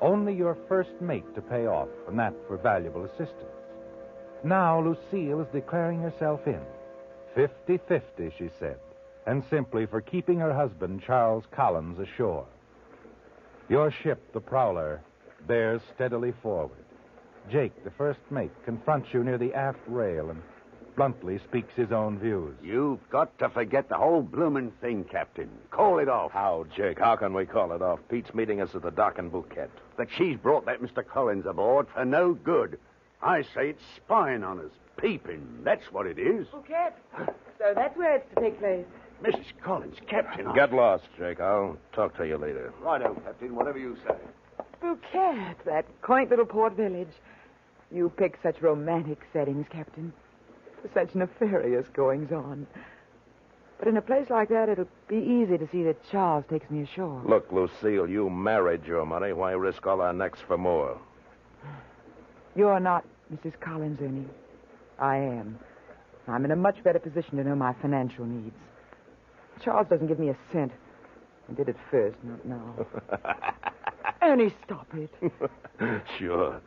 Only 0.00 0.34
your 0.34 0.56
first 0.68 0.90
mate 1.00 1.34
to 1.34 1.40
pay 1.40 1.66
off, 1.66 1.88
and 2.08 2.18
that 2.18 2.34
for 2.46 2.56
valuable 2.56 3.04
assistance. 3.04 3.54
Now, 4.42 4.80
Lucille 4.80 5.40
is 5.40 5.48
declaring 5.52 6.00
herself 6.00 6.40
in. 6.46 6.60
50 7.34 7.78
50, 7.88 8.32
she 8.38 8.50
said, 8.58 8.78
and 9.26 9.42
simply 9.50 9.86
for 9.86 10.00
keeping 10.00 10.38
her 10.38 10.52
husband, 10.52 11.02
Charles 11.04 11.44
Collins, 11.50 11.98
ashore. 11.98 12.46
Your 13.68 13.90
ship, 13.90 14.20
the 14.32 14.40
Prowler, 14.40 15.00
bears 15.46 15.80
steadily 15.94 16.32
forward. 16.42 16.84
Jake, 17.50 17.82
the 17.84 17.90
first 17.92 18.20
mate, 18.30 18.52
confronts 18.64 19.08
you 19.12 19.24
near 19.24 19.38
the 19.38 19.54
aft 19.54 19.80
rail 19.86 20.30
and 20.30 20.42
bluntly 20.96 21.38
speaks 21.48 21.72
his 21.74 21.92
own 21.92 22.18
views. 22.18 22.54
You've 22.62 22.98
got 23.10 23.36
to 23.38 23.48
forget 23.48 23.88
the 23.88 23.96
whole 23.96 24.22
bloomin' 24.22 24.70
thing, 24.80 25.04
Captain. 25.04 25.48
Call 25.70 25.98
it 25.98 26.08
off. 26.08 26.32
How, 26.32 26.66
Jake? 26.76 26.98
How 26.98 27.16
can 27.16 27.34
we 27.34 27.46
call 27.46 27.72
it 27.72 27.82
off? 27.82 28.00
Pete's 28.08 28.32
meeting 28.34 28.60
us 28.60 28.70
at 28.74 28.82
the 28.82 28.90
dock 28.90 29.18
in 29.18 29.30
Phuket. 29.30 29.68
That 29.98 30.08
she's 30.16 30.36
brought 30.36 30.66
that 30.66 30.80
Mr. 30.82 31.06
Collins 31.06 31.46
aboard 31.46 31.86
for 31.94 32.04
no 32.04 32.34
good. 32.34 32.78
I 33.22 33.42
say 33.42 33.70
it's 33.70 33.82
spying 33.96 34.42
on 34.44 34.58
us. 34.60 34.70
Peeping. 34.96 35.46
That's 35.64 35.84
what 35.92 36.06
it 36.06 36.18
is. 36.18 36.46
Oh, 36.52 36.58
Phuket. 36.68 36.92
So 37.58 37.72
that's 37.74 37.96
where 37.96 38.16
it's 38.16 38.34
to 38.34 38.40
take 38.40 38.58
place. 38.58 38.84
Mrs. 39.22 39.44
Collins, 39.62 39.96
Captain. 40.08 40.46
I- 40.46 40.54
Get 40.54 40.72
lost, 40.72 41.04
Jake. 41.18 41.40
I'll 41.40 41.76
talk 41.92 42.16
to 42.18 42.26
you 42.26 42.36
later. 42.36 42.72
Righto, 42.80 43.14
Captain. 43.24 43.54
Whatever 43.54 43.78
you 43.78 43.96
say. 44.06 44.14
Phuket, 44.82 45.56
that 45.64 45.86
quaint 46.02 46.30
little 46.30 46.44
port 46.44 46.74
village. 46.76 47.08
You 47.90 48.10
pick 48.16 48.38
such 48.42 48.60
romantic 48.60 49.20
settings, 49.32 49.66
Captain. 49.70 50.12
Such 50.92 51.14
nefarious 51.14 51.86
goings 51.94 52.30
on. 52.30 52.66
But 53.78 53.88
in 53.88 53.96
a 53.96 54.02
place 54.02 54.30
like 54.30 54.48
that, 54.50 54.68
it'll 54.68 54.88
be 55.08 55.16
easy 55.16 55.58
to 55.58 55.68
see 55.70 55.82
that 55.84 55.96
Charles 56.10 56.44
takes 56.48 56.70
me 56.70 56.82
ashore. 56.82 57.22
Look, 57.26 57.50
Lucille, 57.50 58.08
you 58.08 58.30
married 58.30 58.84
your 58.86 59.04
money. 59.04 59.32
Why 59.32 59.52
risk 59.52 59.86
all 59.86 60.00
our 60.00 60.12
necks 60.12 60.38
for 60.46 60.56
more? 60.56 60.98
You're 62.54 62.80
not 62.80 63.04
Mrs. 63.32 63.58
Collins, 63.60 64.00
Ernie. 64.00 64.26
I 64.98 65.16
am. 65.16 65.58
I'm 66.28 66.44
in 66.44 66.50
a 66.50 66.56
much 66.56 66.82
better 66.84 66.98
position 66.98 67.36
to 67.38 67.44
know 67.44 67.54
my 67.54 67.74
financial 67.82 68.24
needs. 68.24 68.56
Charles 69.62 69.88
doesn't 69.88 70.06
give 70.06 70.18
me 70.18 70.28
a 70.28 70.36
cent. 70.52 70.72
He 71.48 71.54
did 71.54 71.68
at 71.68 71.76
first, 71.90 72.16
not 72.22 72.44
now. 72.44 72.86
Ernie, 74.22 74.54
stop 74.64 74.86
it. 74.94 75.10
sure. 76.18 76.60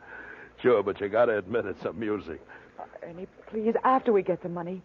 Sure, 0.62 0.82
but 0.82 1.00
you 1.00 1.08
gotta 1.08 1.38
admit 1.38 1.66
it's 1.66 1.84
amusing. 1.84 2.38
Ernie, 3.02 3.26
please, 3.50 3.74
after 3.84 4.12
we 4.12 4.22
get 4.22 4.42
the 4.42 4.48
money, 4.48 4.82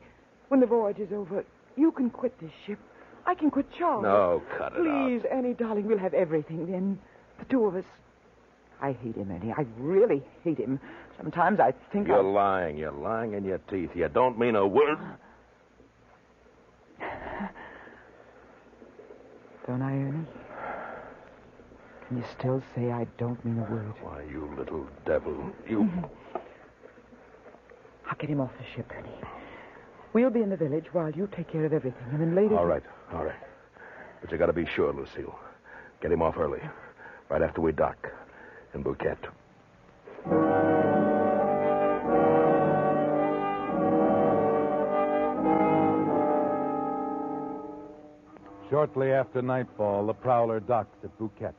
when 0.48 0.60
the 0.60 0.66
voyage 0.66 1.00
is 1.00 1.12
over, 1.12 1.44
you 1.76 1.92
can 1.92 2.10
quit 2.10 2.40
this 2.40 2.52
ship. 2.66 2.80
I 3.26 3.36
can 3.36 3.50
quit 3.50 3.66
Charles. 3.78 4.04
No, 4.04 4.42
cut 4.58 4.74
it 4.76 4.82
Please, 4.82 5.22
Ernie, 5.32 5.54
darling, 5.54 5.88
we'll 5.88 5.98
have 5.98 6.14
everything 6.14 6.70
then. 6.70 7.00
The 7.40 7.46
two 7.46 7.66
of 7.66 7.76
us. 7.76 7.86
I 8.82 8.92
hate 8.92 9.16
him, 9.16 9.32
Ernie. 9.32 9.54
I 9.58 9.66
really 9.78 10.24
hate 10.44 10.58
him. 10.58 10.80
Sometimes 11.18 11.60
I 11.60 11.74
think 11.92 12.08
You're 12.08 12.20
I... 12.20 12.22
lying. 12.22 12.78
You're 12.78 12.92
lying 12.92 13.34
in 13.34 13.46
your 13.46 13.60
teeth. 13.70 13.92
You 13.96 14.10
don't 14.10 14.38
mean 14.38 14.56
a 14.56 14.68
word. 14.68 14.98
Don't 19.66 19.82
I, 19.82 19.94
Ernie? 19.94 20.26
Can 22.08 22.18
you 22.18 22.24
still 22.38 22.62
say 22.76 22.92
I 22.92 23.08
don't 23.18 23.44
mean 23.46 23.58
a 23.60 23.72
word? 23.72 23.94
Why, 24.02 24.24
you 24.30 24.54
little 24.58 24.86
devil. 25.06 25.52
You. 25.68 25.90
I'll 28.24 28.28
get 28.28 28.34
him 28.36 28.40
off 28.40 28.52
the 28.58 28.66
ship, 28.74 28.90
Ernie. 28.98 29.10
We'll 30.14 30.30
be 30.30 30.42
in 30.42 30.50
the 30.50 30.56
village 30.56 30.86
while 30.94 31.12
you 31.12 31.28
take 31.36 31.52
care 31.52 31.66
of 31.66 31.74
everything, 31.74 32.06
and 32.10 32.22
then 32.22 32.34
later... 32.34 32.58
All 32.58 32.66
right, 32.66 32.84
all 33.12 33.26
right. 33.26 33.36
But 34.22 34.32
you 34.32 34.38
gotta 34.38 34.54
be 34.54 34.66
sure, 34.66 34.94
Lucille. 34.94 35.38
Get 36.02 36.10
him 36.10 36.22
off 36.22 36.38
early. 36.38 36.62
Right 37.28 37.42
after 37.42 37.60
we 37.60 37.74
dock. 37.74 38.08
In 38.74 38.82
Phuket. 38.82 39.18
Shortly 48.70 49.12
after 49.12 49.42
nightfall, 49.42 50.08
the 50.08 50.14
Prowler 50.14 50.62
docks 50.62 50.96
at 51.04 51.20
Phuket. 51.20 51.56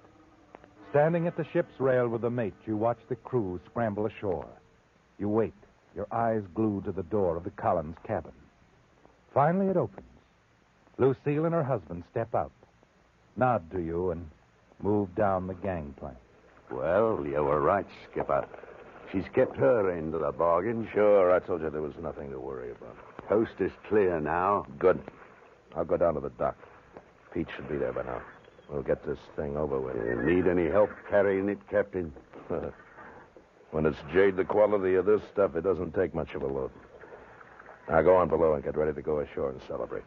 Standing 0.93 1.27
at 1.27 1.37
the 1.37 1.45
ship's 1.53 1.79
rail 1.79 2.09
with 2.09 2.23
the 2.23 2.31
mate, 2.31 2.55
you 2.65 2.79
watch 2.79 3.01
the 3.11 3.17
crew 3.17 3.61
scramble 3.67 4.07
ashore. 4.07 4.49
You 5.19 5.29
wait, 5.29 5.53
your 5.95 6.07
eyes 6.11 6.43
glued 6.55 6.85
to 6.85 6.93
the 6.93 7.03
door 7.05 7.37
of 7.37 7.45
the 7.45 7.51
Collins 7.51 7.97
cabin. 8.07 8.33
Finally, 9.33 9.69
it 9.69 9.77
opens. 9.77 10.07
Lucille 10.99 11.45
and 11.45 11.55
her 11.55 11.65
husband 11.65 12.05
step 12.11 12.35
out, 12.35 12.53
nod 13.37 13.69
to 13.73 13.81
you, 13.81 14.11
and 14.11 14.29
move 14.81 15.13
down 15.15 15.47
the 15.47 15.55
gangplank. 15.55 16.17
Well, 16.71 17.25
you 17.27 17.43
were 17.43 17.61
right, 17.61 17.87
Skipper. 18.11 18.47
She's 19.13 19.25
kept 19.35 19.57
her 19.57 19.91
end 19.91 20.15
of 20.15 20.23
the 20.23 20.33
bargain. 20.33 20.89
Sure, 20.93 21.33
I 21.33 21.39
told 21.41 21.63
you 21.63 21.71
there 21.71 21.83
was 21.83 21.95
nothing 22.01 22.31
to 22.31 22.39
worry 22.41 22.71
about. 22.71 22.97
Coast 23.29 23.53
is 23.61 23.73
clear 23.89 24.21
now. 24.21 24.67
Good. 24.79 25.01
I'll 25.77 25.85
go 25.85 25.97
down 25.97 26.15
to 26.15 26.21
the 26.21 26.31
dock. 26.31 26.57
Pete 27.33 27.49
should 27.55 27.69
be 27.69 27.77
there 27.77 27.93
by 27.93 28.03
now. 28.03 28.23
We'll 28.69 28.83
get 28.83 29.05
this 29.05 29.19
thing 29.37 29.57
over 29.57 29.81
with. 29.81 29.97
You 29.97 30.23
need 30.23 30.47
any 30.47 30.69
help 30.69 30.91
carrying 31.09 31.49
it, 31.49 31.59
Captain? 31.69 32.13
when 33.75 33.87
it's 33.87 33.99
jade 34.13 34.37
the 34.37 34.45
quality 34.45 34.95
of 34.95 35.05
this 35.05 35.21
stuff, 35.33 35.57
it 35.57 35.65
doesn't 35.65 35.93
take 35.95 36.15
much 36.15 36.33
of 36.37 36.43
a 36.43 36.47
load. 36.47 36.71
Now 37.89 38.03
go 38.03 38.15
on 38.15 38.29
below 38.29 38.55
and 38.55 38.63
get 38.63 38.77
ready 38.77 38.93
to 38.93 39.03
go 39.03 39.19
ashore 39.19 39.51
and 39.51 39.61
celebrate. 39.67 40.05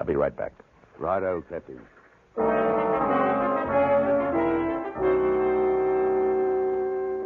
I'll 0.00 0.06
be 0.06 0.16
right 0.16 0.36
back. 0.36 0.52
Righto, 0.98 1.44
Captain. 1.48 1.78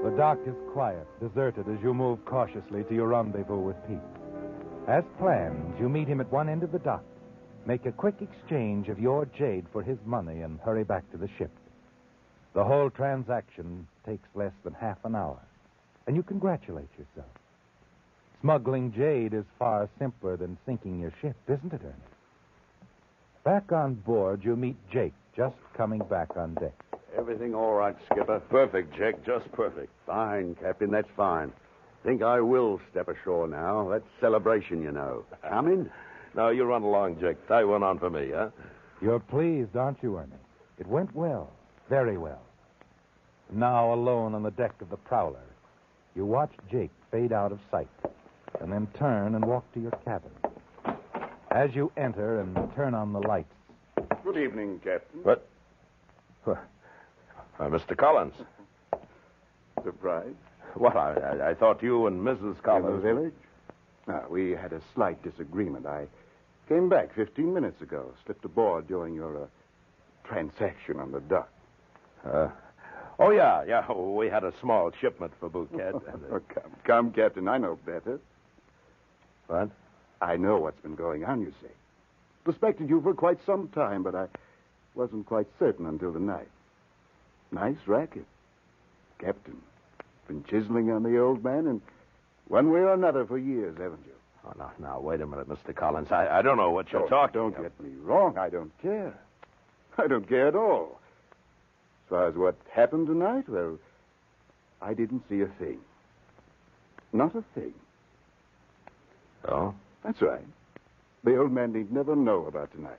The 0.04 0.14
dock 0.14 0.40
is 0.46 0.54
quiet, 0.74 1.06
deserted 1.20 1.66
as 1.70 1.82
you 1.82 1.94
move 1.94 2.22
cautiously 2.26 2.84
to 2.84 2.94
your 2.94 3.08
rendezvous 3.08 3.60
with 3.60 3.76
Pete. 3.88 3.96
As 4.88 5.04
planned, 5.18 5.72
you 5.80 5.88
meet 5.88 6.06
him 6.06 6.20
at 6.20 6.30
one 6.30 6.50
end 6.50 6.62
of 6.62 6.70
the 6.70 6.80
dock, 6.80 7.04
make 7.64 7.86
a 7.86 7.92
quick 7.92 8.16
exchange 8.20 8.90
of 8.90 8.98
your 8.98 9.24
jade 9.38 9.64
for 9.72 9.82
his 9.82 9.96
money, 10.04 10.42
and 10.42 10.60
hurry 10.60 10.84
back 10.84 11.10
to 11.12 11.16
the 11.16 11.30
ship. 11.38 11.50
The 12.54 12.64
whole 12.64 12.90
transaction 12.90 13.86
takes 14.04 14.28
less 14.34 14.52
than 14.64 14.74
half 14.74 14.98
an 15.04 15.14
hour, 15.14 15.38
and 16.06 16.16
you 16.16 16.22
congratulate 16.22 16.88
yourself. 16.98 17.30
Smuggling 18.40 18.92
jade 18.92 19.34
is 19.34 19.44
far 19.58 19.88
simpler 19.98 20.36
than 20.36 20.58
sinking 20.66 20.98
your 21.00 21.12
ship, 21.20 21.36
isn't 21.46 21.72
it, 21.72 21.80
Ernie? 21.84 21.94
Back 23.44 23.70
on 23.72 23.94
board, 23.94 24.44
you 24.44 24.56
meet 24.56 24.76
Jake, 24.90 25.14
just 25.36 25.56
coming 25.76 26.00
back 26.10 26.36
on 26.36 26.54
deck. 26.54 26.74
Everything 27.16 27.54
all 27.54 27.74
right, 27.74 27.96
Skipper? 28.10 28.40
Perfect, 28.50 28.96
Jake. 28.96 29.24
Just 29.24 29.50
perfect. 29.52 29.92
Fine, 30.06 30.56
Captain. 30.60 30.90
That's 30.90 31.08
fine. 31.16 31.52
Think 32.04 32.22
I 32.22 32.40
will 32.40 32.80
step 32.90 33.08
ashore 33.08 33.46
now. 33.46 33.88
That's 33.90 34.04
celebration, 34.20 34.82
you 34.82 34.92
know. 34.92 35.24
Coming? 35.48 35.90
Now, 36.34 36.48
you 36.48 36.64
run 36.64 36.82
along, 36.82 37.20
Jake. 37.20 37.36
Tie 37.48 37.64
one 37.64 37.82
on 37.82 37.98
for 37.98 38.10
me, 38.10 38.30
huh? 38.34 38.50
You're 39.02 39.20
pleased, 39.20 39.76
aren't 39.76 40.02
you, 40.02 40.16
Ernie? 40.18 40.32
It 40.78 40.86
went 40.86 41.14
well, 41.14 41.50
very 41.90 42.16
well. 42.16 42.40
Now, 43.52 43.92
alone 43.92 44.34
on 44.34 44.44
the 44.44 44.52
deck 44.52 44.80
of 44.80 44.88
the 44.90 44.96
Prowler, 44.96 45.42
you 46.14 46.24
watch 46.24 46.52
Jake 46.70 46.92
fade 47.10 47.32
out 47.32 47.50
of 47.50 47.58
sight, 47.70 47.88
and 48.60 48.72
then 48.72 48.86
turn 48.96 49.34
and 49.34 49.44
walk 49.44 49.64
to 49.74 49.80
your 49.80 49.90
cabin. 50.04 50.30
As 51.50 51.74
you 51.74 51.90
enter 51.96 52.40
and 52.40 52.56
turn 52.76 52.94
on 52.94 53.12
the 53.12 53.18
lights, 53.20 53.52
Good 54.24 54.36
evening, 54.36 54.80
Captain. 54.84 55.20
What? 55.24 55.46
Why, 56.44 56.56
Mr. 57.60 57.96
Collins. 57.96 58.34
Surprise? 59.82 60.34
What? 60.74 60.94
I, 60.94 61.14
I, 61.14 61.50
I 61.50 61.54
thought 61.54 61.82
you 61.82 62.06
and 62.06 62.20
Mrs. 62.20 62.40
In 62.42 62.48
the 62.54 62.62
Collins. 62.62 63.02
village? 63.02 63.34
Now, 64.06 64.24
we 64.30 64.50
had 64.52 64.72
a 64.72 64.80
slight 64.94 65.22
disagreement. 65.24 65.86
I 65.86 66.06
came 66.68 66.88
back 66.88 67.14
15 67.14 67.52
minutes 67.52 67.82
ago, 67.82 68.12
slipped 68.24 68.44
aboard 68.44 68.86
during 68.86 69.14
your 69.14 69.44
uh, 69.44 69.46
transaction 70.28 71.00
on 71.00 71.10
the 71.10 71.20
dock. 71.20 71.48
Uh, 72.24 72.48
oh, 73.18 73.30
yeah, 73.30 73.64
yeah. 73.64 73.90
We 73.92 74.28
had 74.28 74.44
a 74.44 74.52
small 74.60 74.90
shipment 75.00 75.32
for 75.40 75.48
Phuket. 75.50 76.00
Oh, 76.32 76.40
come, 76.48 76.72
come, 76.84 77.12
Captain. 77.12 77.48
I 77.48 77.58
know 77.58 77.78
better. 77.84 78.20
what? 79.46 79.70
I 80.22 80.36
know 80.36 80.58
what's 80.58 80.80
been 80.82 80.94
going 80.96 81.24
on, 81.24 81.40
you 81.40 81.52
see. 81.62 81.68
Suspected 82.44 82.88
you 82.88 83.00
for 83.00 83.14
quite 83.14 83.38
some 83.46 83.68
time, 83.68 84.02
but 84.02 84.14
I 84.14 84.26
wasn't 84.94 85.26
quite 85.26 85.46
certain 85.58 85.86
until 85.86 86.12
tonight. 86.12 86.48
Nice 87.52 87.76
racket. 87.86 88.26
Captain. 89.18 89.56
Been 90.28 90.44
chiseling 90.44 90.90
on 90.90 91.02
the 91.02 91.18
old 91.18 91.42
man, 91.42 91.66
and 91.66 91.80
one 92.48 92.70
way 92.70 92.80
or 92.80 92.92
another 92.94 93.24
for 93.24 93.38
years, 93.38 93.76
haven't 93.78 94.04
you? 94.06 94.12
Oh, 94.46 94.52
now, 94.58 94.72
now, 94.78 95.00
wait 95.00 95.20
a 95.20 95.26
minute, 95.26 95.48
Mr. 95.48 95.74
Collins. 95.74 96.10
I, 96.12 96.38
I 96.38 96.42
don't 96.42 96.56
know 96.56 96.70
what 96.70 96.92
you're 96.92 97.02
Don't- 97.02 97.10
talking 97.10 97.40
Don't 97.40 97.62
get 97.62 97.80
me 97.80 97.90
wrong. 98.02 98.38
I 98.38 98.48
don't 98.50 98.72
care. 98.80 99.18
I 99.98 100.06
don't 100.06 100.28
care 100.28 100.48
at 100.48 100.54
all. 100.54 100.99
As 102.10 102.12
far 102.12 102.26
as 102.26 102.34
what 102.34 102.56
happened 102.72 103.06
tonight, 103.06 103.48
well, 103.48 103.78
I 104.82 104.94
didn't 104.94 105.22
see 105.28 105.42
a 105.42 105.46
thing. 105.46 105.78
Not 107.12 107.36
a 107.36 107.44
thing. 107.54 107.72
Oh? 109.46 109.72
That's 110.02 110.20
right. 110.20 110.44
The 111.22 111.36
old 111.38 111.52
man 111.52 111.72
need 111.72 111.92
never 111.92 112.16
know 112.16 112.46
about 112.46 112.72
tonight. 112.72 112.98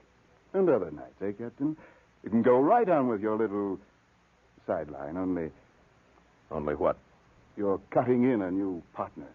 And 0.53 0.70
other 0.70 0.91
nights, 0.91 1.22
eh, 1.22 1.34
Captain? 1.38 1.75
You 2.24 2.30
can 2.30 2.41
go 2.41 2.62
right 2.62 2.88
on 2.88 3.10
with 3.10 3.20
your 3.20 3.36
little 3.36 3.80
sideline, 4.65 5.18
only 5.18 5.51
Only 6.50 6.75
what? 6.75 6.96
you're 7.58 7.82
cutting 7.89 8.32
in 8.32 8.41
a 8.41 8.50
new 8.50 8.82
partner. 8.94 9.27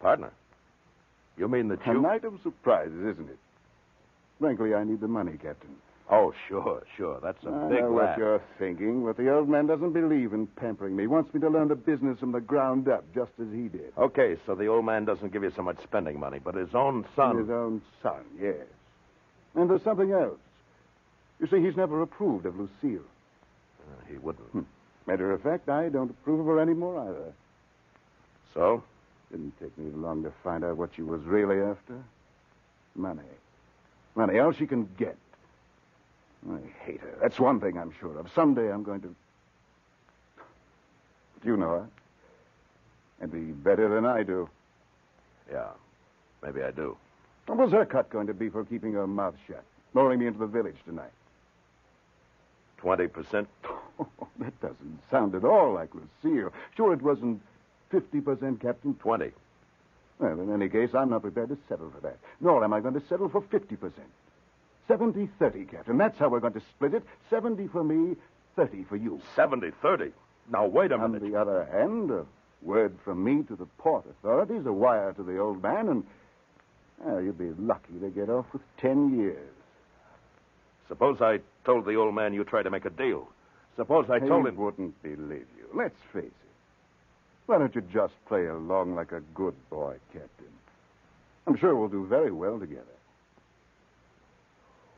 Partner? 0.00 0.32
You 1.38 1.48
mean 1.48 1.68
that 1.68 1.86
you. 1.86 1.92
A 1.92 1.94
you... 1.94 2.02
night 2.02 2.24
of 2.24 2.38
surprises, 2.42 3.06
isn't 3.14 3.30
it? 3.30 3.38
Frankly, 4.38 4.74
I 4.74 4.84
need 4.84 5.00
the 5.00 5.08
money, 5.08 5.38
Captain. 5.42 5.76
Oh, 6.10 6.34
sure, 6.48 6.82
sure. 6.96 7.18
That's 7.22 7.42
a 7.44 7.48
I 7.48 7.68
big 7.68 7.80
know 7.80 7.92
laugh. 7.92 8.10
what 8.10 8.18
you're 8.18 8.42
thinking, 8.58 9.04
but 9.04 9.16
the 9.16 9.32
old 9.34 9.48
man 9.48 9.66
doesn't 9.66 9.92
believe 9.92 10.34
in 10.34 10.46
pampering 10.46 10.94
me. 10.94 11.04
He 11.04 11.06
wants 11.06 11.32
me 11.32 11.40
to 11.40 11.48
learn 11.48 11.68
the 11.68 11.76
business 11.76 12.18
from 12.18 12.32
the 12.32 12.42
ground 12.42 12.88
up, 12.88 13.04
just 13.14 13.32
as 13.40 13.46
he 13.52 13.68
did. 13.68 13.92
Okay, 13.96 14.36
so 14.44 14.54
the 14.54 14.66
old 14.66 14.84
man 14.84 15.06
doesn't 15.06 15.32
give 15.32 15.42
you 15.42 15.50
so 15.56 15.62
much 15.62 15.82
spending 15.82 16.20
money, 16.20 16.38
but 16.38 16.54
his 16.54 16.74
own 16.74 17.06
son... 17.16 17.38
His 17.38 17.48
own 17.48 17.80
son, 18.02 18.22
yes. 18.38 18.66
And 19.54 19.70
there's 19.70 19.82
something 19.82 20.12
else. 20.12 20.38
You 21.40 21.46
see, 21.46 21.64
he's 21.64 21.76
never 21.76 22.02
approved 22.02 22.44
of 22.44 22.54
Lucille. 22.58 23.04
Uh, 23.80 24.04
he 24.08 24.18
wouldn't. 24.18 24.48
Hmm. 24.48 24.62
Matter 25.06 25.32
of 25.32 25.42
fact, 25.42 25.68
I 25.70 25.88
don't 25.88 26.10
approve 26.10 26.40
of 26.40 26.46
her 26.46 26.60
anymore 26.60 27.00
either. 27.08 27.32
So? 28.52 28.82
Didn't 29.30 29.58
take 29.58 29.76
me 29.78 29.90
long 29.94 30.22
to 30.22 30.32
find 30.42 30.64
out 30.64 30.76
what 30.76 30.90
she 30.94 31.02
was 31.02 31.22
really 31.22 31.60
after. 31.60 32.02
Money. 32.94 33.22
Money, 34.14 34.38
all 34.38 34.52
she 34.52 34.66
can 34.66 34.88
get. 34.98 35.16
I 36.50 36.58
hate 36.84 37.00
her. 37.00 37.18
That's 37.20 37.40
one 37.40 37.60
thing 37.60 37.78
I'm 37.78 37.92
sure 37.98 38.18
of. 38.18 38.30
Someday 38.34 38.70
I'm 38.70 38.82
going 38.82 39.00
to. 39.02 39.14
Do 41.42 41.48
you 41.48 41.56
know 41.56 41.70
her? 41.70 41.86
And 43.20 43.32
be 43.32 43.40
better 43.40 43.88
than 43.88 44.04
I 44.04 44.22
do. 44.22 44.48
Yeah, 45.50 45.68
maybe 46.42 46.62
I 46.62 46.70
do. 46.70 46.96
What 47.46 47.58
was 47.58 47.72
her 47.72 47.84
cut 47.84 48.10
going 48.10 48.26
to 48.26 48.34
be 48.34 48.48
for 48.48 48.64
keeping 48.64 48.92
her 48.94 49.06
mouth 49.06 49.34
shut? 49.46 49.64
Luring 49.94 50.20
me 50.20 50.26
into 50.26 50.38
the 50.38 50.46
village 50.46 50.76
tonight. 50.86 51.12
20%? 52.82 53.46
that 54.38 54.60
doesn't 54.60 54.98
sound 55.10 55.34
at 55.34 55.44
all 55.44 55.72
like 55.72 55.90
Lucille. 55.94 56.52
Sure, 56.76 56.92
it 56.92 57.02
wasn't 57.02 57.40
50%, 57.92 58.60
Captain. 58.60 58.94
20. 58.94 59.30
Well, 60.18 60.40
in 60.40 60.52
any 60.52 60.68
case, 60.68 60.90
I'm 60.94 61.10
not 61.10 61.22
prepared 61.22 61.48
to 61.48 61.58
settle 61.68 61.90
for 61.90 62.00
that. 62.00 62.18
Nor 62.40 62.64
am 62.64 62.72
I 62.72 62.80
going 62.80 62.94
to 62.94 63.06
settle 63.08 63.28
for 63.28 63.42
50%. 63.42 63.90
70 64.88 65.28
30, 65.38 65.64
Captain. 65.64 65.96
That's 65.98 66.18
how 66.18 66.28
we're 66.28 66.40
going 66.40 66.52
to 66.54 66.60
split 66.60 66.94
it. 66.94 67.02
70 67.30 67.68
for 67.68 67.82
me, 67.84 68.16
30 68.56 68.84
for 68.84 68.96
you. 68.96 69.20
70 69.34 69.70
30. 69.82 70.12
Now, 70.50 70.66
wait 70.66 70.92
a 70.92 70.98
minute. 70.98 71.22
On 71.22 71.30
the 71.30 71.40
other 71.40 71.64
hand, 71.72 72.10
a 72.10 72.26
word 72.62 72.96
from 73.04 73.24
me 73.24 73.42
to 73.44 73.56
the 73.56 73.66
port 73.78 74.04
authorities, 74.08 74.66
a 74.66 74.72
wire 74.72 75.12
to 75.14 75.22
the 75.22 75.38
old 75.38 75.62
man, 75.62 75.88
and. 75.88 76.04
Well, 76.98 77.20
you'd 77.20 77.38
be 77.38 77.50
lucky 77.58 77.98
to 78.00 78.08
get 78.08 78.30
off 78.30 78.46
with 78.52 78.62
10 78.78 79.18
years. 79.18 79.52
Suppose 80.88 81.20
I 81.20 81.40
told 81.64 81.86
the 81.86 81.96
old 81.96 82.14
man 82.14 82.32
you 82.34 82.44
tried 82.44 82.62
to 82.64 82.70
make 82.70 82.84
a 82.84 82.90
deal. 82.90 83.28
Suppose 83.76 84.08
I 84.08 84.20
told 84.20 84.44
he 84.44 84.50
him. 84.50 84.56
wouldn't 84.56 85.02
believe 85.02 85.46
you. 85.58 85.68
Let's 85.74 85.98
face 86.12 86.24
it. 86.26 86.32
Why 87.46 87.58
don't 87.58 87.74
you 87.74 87.80
just 87.92 88.14
play 88.26 88.46
along 88.46 88.94
like 88.94 89.12
a 89.12 89.20
good 89.34 89.54
boy, 89.70 89.96
Captain? 90.12 90.52
I'm 91.46 91.56
sure 91.56 91.74
we'll 91.74 91.88
do 91.88 92.06
very 92.06 92.30
well 92.30 92.58
together. 92.58 92.84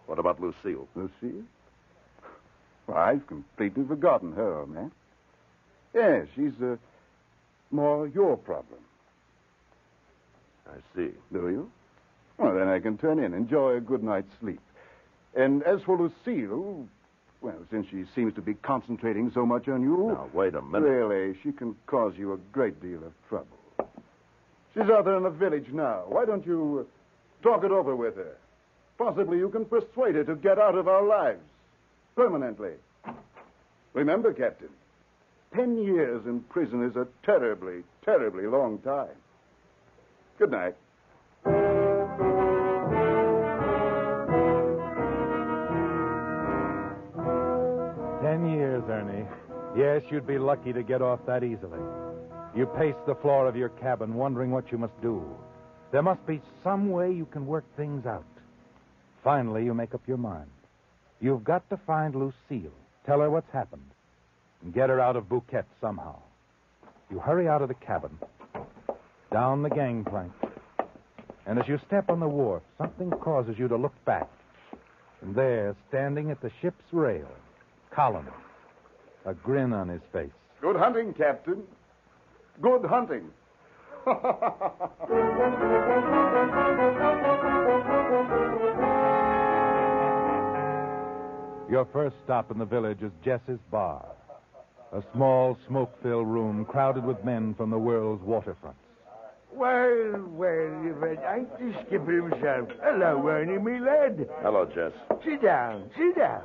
What 0.06 0.18
about 0.18 0.40
Lucille? 0.40 0.86
Lucille? 0.94 1.42
Well, 2.86 2.96
I've 2.96 3.26
completely 3.26 3.84
forgotten 3.84 4.32
her, 4.32 4.60
old 4.60 4.70
man. 4.70 4.92
Yes, 5.94 6.26
she's 6.34 6.52
uh, 6.62 6.76
more 7.70 8.06
your 8.08 8.36
problem. 8.36 8.78
I 10.68 10.76
see. 10.94 11.10
Do 11.32 11.48
you? 11.48 11.70
Well, 12.38 12.54
then 12.54 12.68
I 12.68 12.78
can 12.80 12.98
turn 12.98 13.18
in, 13.18 13.34
enjoy 13.34 13.76
a 13.76 13.80
good 13.80 14.02
night's 14.02 14.30
sleep. 14.40 14.60
And 15.34 15.62
as 15.62 15.80
for 15.82 15.96
Lucille, 15.98 16.86
well, 17.40 17.54
since 17.70 17.86
she 17.90 18.04
seems 18.14 18.34
to 18.34 18.40
be 18.42 18.54
concentrating 18.54 19.30
so 19.32 19.44
much 19.46 19.68
on 19.68 19.82
you, 19.82 20.08
Now, 20.08 20.28
wait 20.32 20.54
a 20.54 20.62
minute. 20.62 20.86
really, 20.88 21.36
she 21.42 21.52
can 21.52 21.74
cause 21.86 22.14
you 22.16 22.32
a 22.32 22.36
great 22.52 22.80
deal 22.80 22.98
of 23.04 23.12
trouble. 23.28 23.46
She's 24.74 24.90
out 24.90 25.04
there 25.06 25.16
in 25.16 25.22
the 25.22 25.30
village 25.30 25.68
now. 25.72 26.04
Why 26.08 26.24
don't 26.26 26.46
you 26.46 26.86
uh, 26.86 27.42
talk 27.48 27.64
it 27.64 27.70
over 27.70 27.96
with 27.96 28.16
her? 28.16 28.36
Possibly 28.98 29.38
you 29.38 29.50
can 29.50 29.64
persuade 29.64 30.14
her 30.14 30.24
to 30.24 30.36
get 30.36 30.58
out 30.58 30.74
of 30.74 30.88
our 30.88 31.04
lives 31.04 31.42
permanently. 32.14 32.72
Remember, 33.92 34.32
Captain, 34.32 34.70
ten 35.54 35.76
years 35.76 36.24
in 36.26 36.40
prison 36.40 36.82
is 36.82 36.96
a 36.96 37.06
terribly, 37.24 37.82
terribly 38.04 38.46
long 38.46 38.78
time. 38.78 39.08
Good 40.38 40.50
night. 40.50 40.74
Ten 48.22 48.50
years, 48.50 48.82
Ernie. 48.88 49.26
Yes, 49.76 50.02
you'd 50.10 50.26
be 50.26 50.38
lucky 50.38 50.72
to 50.72 50.82
get 50.82 51.02
off 51.02 51.20
that 51.26 51.44
easily. 51.44 51.78
You 52.54 52.66
pace 52.78 52.94
the 53.06 53.14
floor 53.16 53.46
of 53.46 53.56
your 53.56 53.68
cabin, 53.68 54.14
wondering 54.14 54.50
what 54.50 54.72
you 54.72 54.78
must 54.78 54.98
do. 55.02 55.22
There 55.92 56.02
must 56.02 56.26
be 56.26 56.40
some 56.64 56.90
way 56.90 57.12
you 57.12 57.26
can 57.26 57.46
work 57.46 57.64
things 57.76 58.06
out. 58.06 58.24
Finally, 59.26 59.64
you 59.64 59.74
make 59.74 59.92
up 59.92 60.02
your 60.06 60.18
mind. 60.18 60.48
You've 61.20 61.42
got 61.42 61.68
to 61.70 61.80
find 61.84 62.14
Lucille, 62.14 62.70
tell 63.04 63.18
her 63.18 63.28
what's 63.28 63.50
happened, 63.52 63.90
and 64.62 64.72
get 64.72 64.88
her 64.88 65.00
out 65.00 65.16
of 65.16 65.24
Phuket 65.24 65.64
somehow. 65.80 66.14
You 67.10 67.18
hurry 67.18 67.48
out 67.48 67.60
of 67.60 67.66
the 67.66 67.74
cabin, 67.74 68.16
down 69.32 69.64
the 69.64 69.68
gangplank, 69.68 70.30
and 71.44 71.58
as 71.58 71.66
you 71.66 71.80
step 71.88 72.08
on 72.08 72.20
the 72.20 72.28
wharf, 72.28 72.62
something 72.78 73.10
causes 73.10 73.56
you 73.58 73.66
to 73.66 73.76
look 73.76 73.94
back. 74.04 74.28
And 75.22 75.34
there, 75.34 75.74
standing 75.88 76.30
at 76.30 76.40
the 76.40 76.52
ship's 76.62 76.84
rail, 76.92 77.26
Collins, 77.90 78.28
a 79.24 79.34
grin 79.34 79.72
on 79.72 79.88
his 79.88 80.02
face. 80.12 80.30
Good 80.60 80.76
hunting, 80.76 81.12
Captain. 81.12 81.64
Good 82.62 82.84
hunting. 82.84 83.28
Your 91.68 91.84
first 91.92 92.14
stop 92.24 92.52
in 92.52 92.58
the 92.58 92.64
village 92.64 93.02
is 93.02 93.10
Jess's 93.24 93.58
Bar, 93.72 94.04
a 94.92 95.02
small, 95.12 95.58
smoke 95.66 96.00
filled 96.00 96.28
room 96.28 96.64
crowded 96.64 97.04
with 97.04 97.22
men 97.24 97.54
from 97.54 97.70
the 97.70 97.78
world's 97.78 98.22
waterfronts. 98.22 98.74
Well, 99.52 100.22
well, 100.28 100.84
if 100.84 101.02
it 101.02 101.18
ain't 101.28 101.58
the 101.58 101.74
skipper 101.86 102.22
himself. 102.22 102.68
Hello, 102.82 103.26
Ernie, 103.26 103.58
me 103.58 103.80
lad. 103.80 104.28
Hello, 104.42 104.66
Jess. 104.66 104.92
Sit 105.24 105.42
down, 105.42 105.90
sit 105.96 106.16
down. 106.16 106.42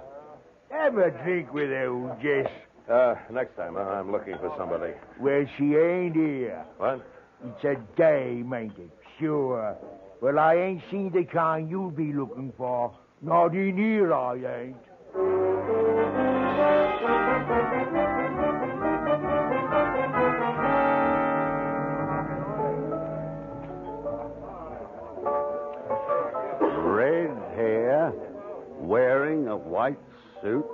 Have 0.71 0.97
a 0.97 1.11
drink 1.23 1.53
with 1.53 1.69
old 1.71 2.19
Jess. 2.21 2.47
Uh, 2.91 3.15
next 3.31 3.55
time, 3.57 3.77
uh, 3.77 3.81
I'm 3.81 4.11
looking 4.11 4.37
for 4.39 4.53
somebody. 4.57 4.93
Well, 5.19 5.45
she 5.57 5.75
ain't 5.75 6.15
here. 6.15 6.65
What? 6.77 7.05
It's 7.45 7.63
a 7.63 7.75
dame, 7.95 8.51
ain't 8.53 8.77
it? 8.79 8.89
Sure. 9.19 9.77
Well, 10.19 10.39
I 10.39 10.55
ain't 10.55 10.81
seen 10.89 11.11
the 11.11 11.25
kind 11.25 11.69
you'll 11.69 11.91
be 11.91 12.11
looking 12.11 12.53
for. 12.57 12.95
Not 13.21 13.53
in 13.53 13.77
here, 13.77 14.13
I 14.13 14.63
ain't. 14.63 14.77
Red 15.13 15.25
hair, 27.55 28.13
wearing 28.79 29.47
a 29.49 29.57
white 29.57 29.97
suit. 30.41 30.65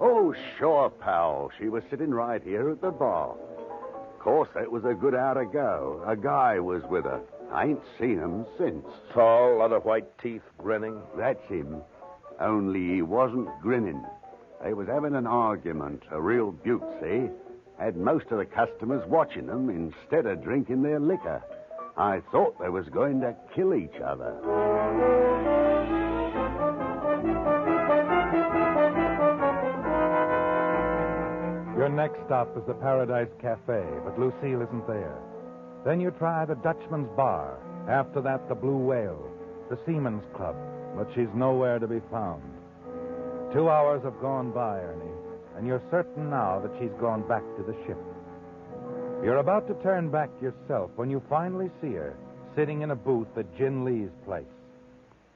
Oh, 0.00 0.32
sure, 0.56 0.90
pal. 0.90 1.50
She 1.58 1.68
was 1.68 1.82
sitting 1.90 2.10
right 2.10 2.40
here 2.42 2.70
at 2.70 2.80
the 2.80 2.92
bar. 2.92 3.30
Of 3.32 4.18
course, 4.20 4.48
that 4.54 4.70
was 4.70 4.84
a 4.84 4.94
good 4.94 5.16
hour 5.16 5.40
ago. 5.40 6.04
A 6.06 6.14
guy 6.16 6.60
was 6.60 6.84
with 6.84 7.04
her. 7.04 7.20
I 7.52 7.64
ain't 7.64 7.82
seen 7.98 8.18
him 8.18 8.46
since. 8.56 8.86
Tall, 9.12 9.58
lot 9.58 9.72
of 9.72 9.84
white 9.84 10.16
teeth, 10.18 10.42
grinning. 10.58 11.00
That's 11.16 11.42
him. 11.48 11.82
Only 12.40 12.94
he 12.94 13.02
wasn't 13.02 13.48
grinning. 13.60 14.04
They 14.62 14.72
was 14.72 14.88
having 14.88 15.14
an 15.14 15.26
argument, 15.26 16.02
a 16.10 16.20
real 16.20 16.52
beaut, 16.52 16.82
see? 17.00 17.28
Had 17.78 17.96
most 17.96 18.26
of 18.30 18.38
the 18.38 18.44
customers 18.44 19.08
watching 19.08 19.46
them 19.46 19.70
instead 19.70 20.26
of 20.26 20.42
drinking 20.42 20.82
their 20.82 21.00
liquor. 21.00 21.42
I 21.96 22.20
thought 22.30 22.58
they 22.60 22.68
was 22.68 22.88
going 22.88 23.20
to 23.20 23.34
kill 23.54 23.74
each 23.74 24.00
other. 24.04 24.36
Your 31.76 31.88
next 31.88 32.18
stop 32.26 32.56
is 32.56 32.62
the 32.66 32.74
Paradise 32.74 33.30
Cafe, 33.40 33.82
but 34.04 34.18
Lucille 34.18 34.62
isn't 34.62 34.86
there. 34.86 35.18
Then 35.84 36.00
you 36.00 36.10
try 36.10 36.44
the 36.44 36.56
Dutchman's 36.56 37.08
Bar. 37.16 37.58
After 37.88 38.20
that, 38.20 38.48
the 38.48 38.54
Blue 38.54 38.76
Whale, 38.76 39.30
the 39.70 39.78
Seaman's 39.86 40.24
Club, 40.36 40.56
but 40.98 41.08
she's 41.14 41.28
nowhere 41.32 41.78
to 41.78 41.86
be 41.86 42.00
found. 42.10 42.42
Two 43.54 43.70
hours 43.70 44.02
have 44.02 44.20
gone 44.20 44.50
by, 44.50 44.80
Ernie, 44.80 45.14
and 45.56 45.64
you're 45.64 45.82
certain 45.92 46.28
now 46.28 46.60
that 46.60 46.72
she's 46.80 46.90
gone 47.00 47.26
back 47.28 47.42
to 47.56 47.62
the 47.62 47.76
ship. 47.86 47.96
You're 49.22 49.38
about 49.38 49.68
to 49.68 49.74
turn 49.82 50.10
back 50.10 50.28
yourself 50.42 50.90
when 50.96 51.08
you 51.08 51.22
finally 51.30 51.70
see 51.80 51.92
her 51.92 52.16
sitting 52.56 52.82
in 52.82 52.90
a 52.90 52.96
booth 52.96 53.28
at 53.36 53.56
Jin 53.56 53.84
Lee's 53.84 54.10
place. 54.24 54.44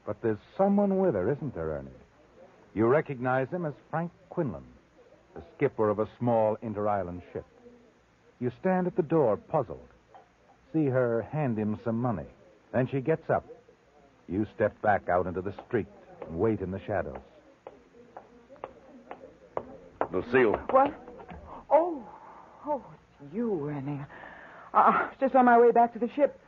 But 0.04 0.20
there's 0.20 0.38
someone 0.58 0.98
with 0.98 1.14
her, 1.14 1.30
isn't 1.30 1.54
there, 1.54 1.78
Ernie? 1.78 1.90
You 2.74 2.86
recognize 2.86 3.48
him 3.48 3.64
as 3.64 3.74
Frank 3.88 4.10
Quinlan, 4.30 4.64
the 5.34 5.42
skipper 5.56 5.88
of 5.88 6.00
a 6.00 6.08
small 6.18 6.58
inter 6.62 6.88
island 6.88 7.22
ship. 7.32 7.46
You 8.40 8.50
stand 8.60 8.88
at 8.88 8.96
the 8.96 9.02
door, 9.02 9.36
puzzled. 9.36 9.88
See 10.72 10.86
her 10.86 11.22
hand 11.30 11.56
him 11.56 11.78
some 11.84 12.00
money. 12.00 12.26
Then 12.72 12.88
she 12.90 13.00
gets 13.00 13.30
up. 13.30 13.44
You 14.32 14.46
step 14.54 14.80
back 14.80 15.10
out 15.10 15.26
into 15.26 15.42
the 15.42 15.52
street 15.66 15.86
and 16.26 16.38
wait 16.38 16.62
in 16.62 16.70
the 16.70 16.80
shadows. 16.86 17.18
Lucille. 20.10 20.54
What? 20.70 20.94
Oh, 21.70 22.02
oh, 22.66 22.82
it's 23.20 23.34
you, 23.34 23.68
Ernie. 23.68 24.00
Uh, 24.72 24.76
I 24.76 25.02
was 25.02 25.14
just 25.20 25.34
on 25.34 25.44
my 25.44 25.60
way 25.60 25.70
back 25.70 25.92
to 25.92 25.98
the 25.98 26.08
ship. 26.16 26.40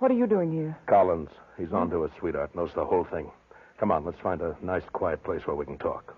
What 0.00 0.10
are 0.10 0.14
you 0.14 0.26
doing 0.26 0.52
here? 0.52 0.76
Collins. 0.88 1.28
He's 1.56 1.72
on 1.72 1.88
to 1.90 2.02
us, 2.02 2.10
sweetheart. 2.18 2.52
Knows 2.56 2.70
the 2.74 2.84
whole 2.84 3.06
thing. 3.12 3.30
Come 3.78 3.92
on, 3.92 4.04
let's 4.04 4.18
find 4.20 4.40
a 4.42 4.56
nice, 4.60 4.82
quiet 4.92 5.22
place 5.22 5.42
where 5.44 5.54
we 5.54 5.64
can 5.64 5.78
talk. 5.78 6.16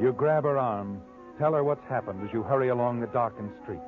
You 0.00 0.12
grab 0.16 0.44
her 0.44 0.56
arm, 0.56 1.02
tell 1.36 1.52
her 1.54 1.64
what's 1.64 1.84
happened 1.88 2.24
as 2.24 2.32
you 2.32 2.44
hurry 2.44 2.68
along 2.68 3.00
the 3.00 3.08
darkened 3.08 3.50
street. 3.64 3.82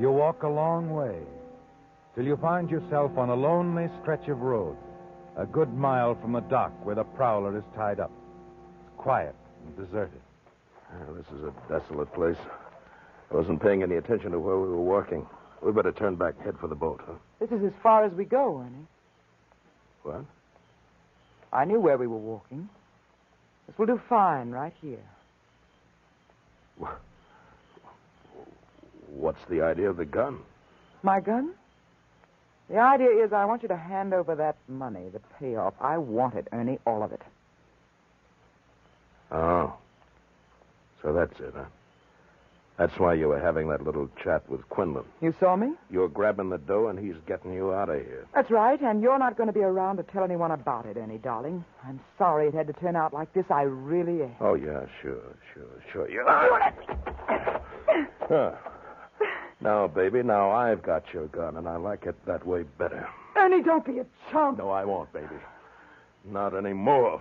You 0.00 0.10
walk 0.10 0.44
a 0.44 0.48
long 0.48 0.94
way 0.94 1.20
till 2.14 2.24
you 2.24 2.36
find 2.36 2.70
yourself 2.70 3.16
on 3.16 3.28
a 3.30 3.34
lonely 3.34 3.88
stretch 4.00 4.28
of 4.28 4.40
road, 4.40 4.76
a 5.36 5.46
good 5.46 5.72
mile 5.72 6.14
from 6.14 6.32
the 6.32 6.40
dock 6.40 6.72
where 6.84 6.94
the 6.94 7.04
prowler 7.04 7.56
is 7.56 7.64
tied 7.74 8.00
up. 8.00 8.10
It's 8.86 8.96
quiet 8.96 9.34
and 9.64 9.76
deserted. 9.76 10.20
Yeah, 10.92 11.14
this 11.16 11.26
is 11.38 11.44
a 11.44 11.52
desolate 11.68 12.12
place. 12.12 12.36
I 13.30 13.36
wasn't 13.36 13.62
paying 13.62 13.82
any 13.82 13.96
attention 13.96 14.32
to 14.32 14.38
where 14.38 14.58
we 14.58 14.68
were 14.68 14.82
walking. 14.82 15.26
We 15.62 15.72
better 15.72 15.92
turn 15.92 16.16
back, 16.16 16.38
head 16.44 16.56
for 16.60 16.66
the 16.66 16.74
boat, 16.74 17.00
huh? 17.06 17.14
This 17.40 17.50
is 17.50 17.64
as 17.64 17.72
far 17.82 18.04
as 18.04 18.12
we 18.12 18.24
go, 18.24 18.58
Ernie. 18.58 18.86
What? 20.02 20.24
I 21.52 21.64
knew 21.64 21.80
where 21.80 21.96
we 21.96 22.06
were 22.06 22.18
walking. 22.18 22.68
This 23.66 23.78
will 23.78 23.86
do 23.86 24.00
fine 24.08 24.50
right 24.50 24.74
here. 24.82 25.04
What's 29.08 29.44
the 29.48 29.62
idea 29.62 29.88
of 29.88 29.96
the 29.96 30.04
gun? 30.04 30.40
My 31.02 31.20
gun? 31.20 31.52
The 32.70 32.78
idea 32.78 33.24
is 33.24 33.32
I 33.32 33.44
want 33.44 33.62
you 33.62 33.68
to 33.68 33.76
hand 33.76 34.14
over 34.14 34.34
that 34.36 34.56
money, 34.68 35.08
the 35.12 35.20
payoff. 35.38 35.74
I 35.80 35.98
want 35.98 36.34
it, 36.34 36.48
Ernie, 36.52 36.78
all 36.86 37.02
of 37.02 37.12
it. 37.12 37.22
Oh. 39.30 39.74
So 41.02 41.12
that's 41.12 41.38
it, 41.40 41.52
huh? 41.56 41.64
That's 42.78 42.98
why 42.98 43.14
you 43.14 43.28
were 43.28 43.38
having 43.38 43.68
that 43.68 43.84
little 43.84 44.08
chat 44.24 44.48
with 44.48 44.66
Quinlan. 44.70 45.04
You 45.20 45.34
saw 45.38 45.56
me? 45.56 45.72
You're 45.90 46.08
grabbing 46.08 46.48
the 46.48 46.58
dough 46.58 46.88
and 46.88 46.98
he's 46.98 47.14
getting 47.26 47.52
you 47.52 47.72
out 47.72 47.90
of 47.90 47.96
here. 47.96 48.26
That's 48.34 48.50
right, 48.50 48.80
and 48.80 49.02
you're 49.02 49.18
not 49.18 49.36
going 49.36 49.48
to 49.48 49.52
be 49.52 49.60
around 49.60 49.98
to 49.98 50.02
tell 50.04 50.24
anyone 50.24 50.50
about 50.50 50.86
it, 50.86 50.96
Ernie, 50.96 51.18
darling. 51.18 51.64
I'm 51.86 52.00
sorry 52.16 52.48
it 52.48 52.54
had 52.54 52.66
to 52.68 52.72
turn 52.72 52.96
out 52.96 53.12
like 53.12 53.32
this. 53.34 53.44
I 53.50 53.62
really 53.62 54.22
am. 54.22 54.34
Oh, 54.40 54.54
yeah, 54.54 54.86
sure, 55.02 55.36
sure, 55.52 55.82
sure. 55.92 56.10
You... 56.10 56.24
Huh. 58.28 58.52
Now, 59.62 59.86
baby, 59.86 60.24
now 60.24 60.50
I've 60.50 60.82
got 60.82 61.04
your 61.14 61.28
gun, 61.28 61.56
and 61.56 61.68
I 61.68 61.76
like 61.76 62.04
it 62.06 62.16
that 62.26 62.44
way 62.44 62.64
better. 62.78 63.08
Ernie, 63.36 63.62
don't 63.62 63.84
be 63.84 64.00
a 64.00 64.06
chump. 64.30 64.58
No, 64.58 64.70
I 64.70 64.84
won't, 64.84 65.12
baby. 65.12 65.26
Not 66.24 66.54
anymore. 66.56 67.20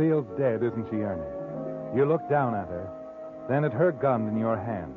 Lucille's 0.00 0.38
dead, 0.38 0.62
isn't 0.62 0.88
she, 0.88 0.96
Ernie? 0.96 1.20
You 1.94 2.06
look 2.06 2.26
down 2.30 2.54
at 2.54 2.68
her, 2.68 2.88
then 3.50 3.64
at 3.64 3.72
her 3.72 3.92
gun 3.92 4.28
in 4.28 4.38
your 4.38 4.56
hand, 4.56 4.94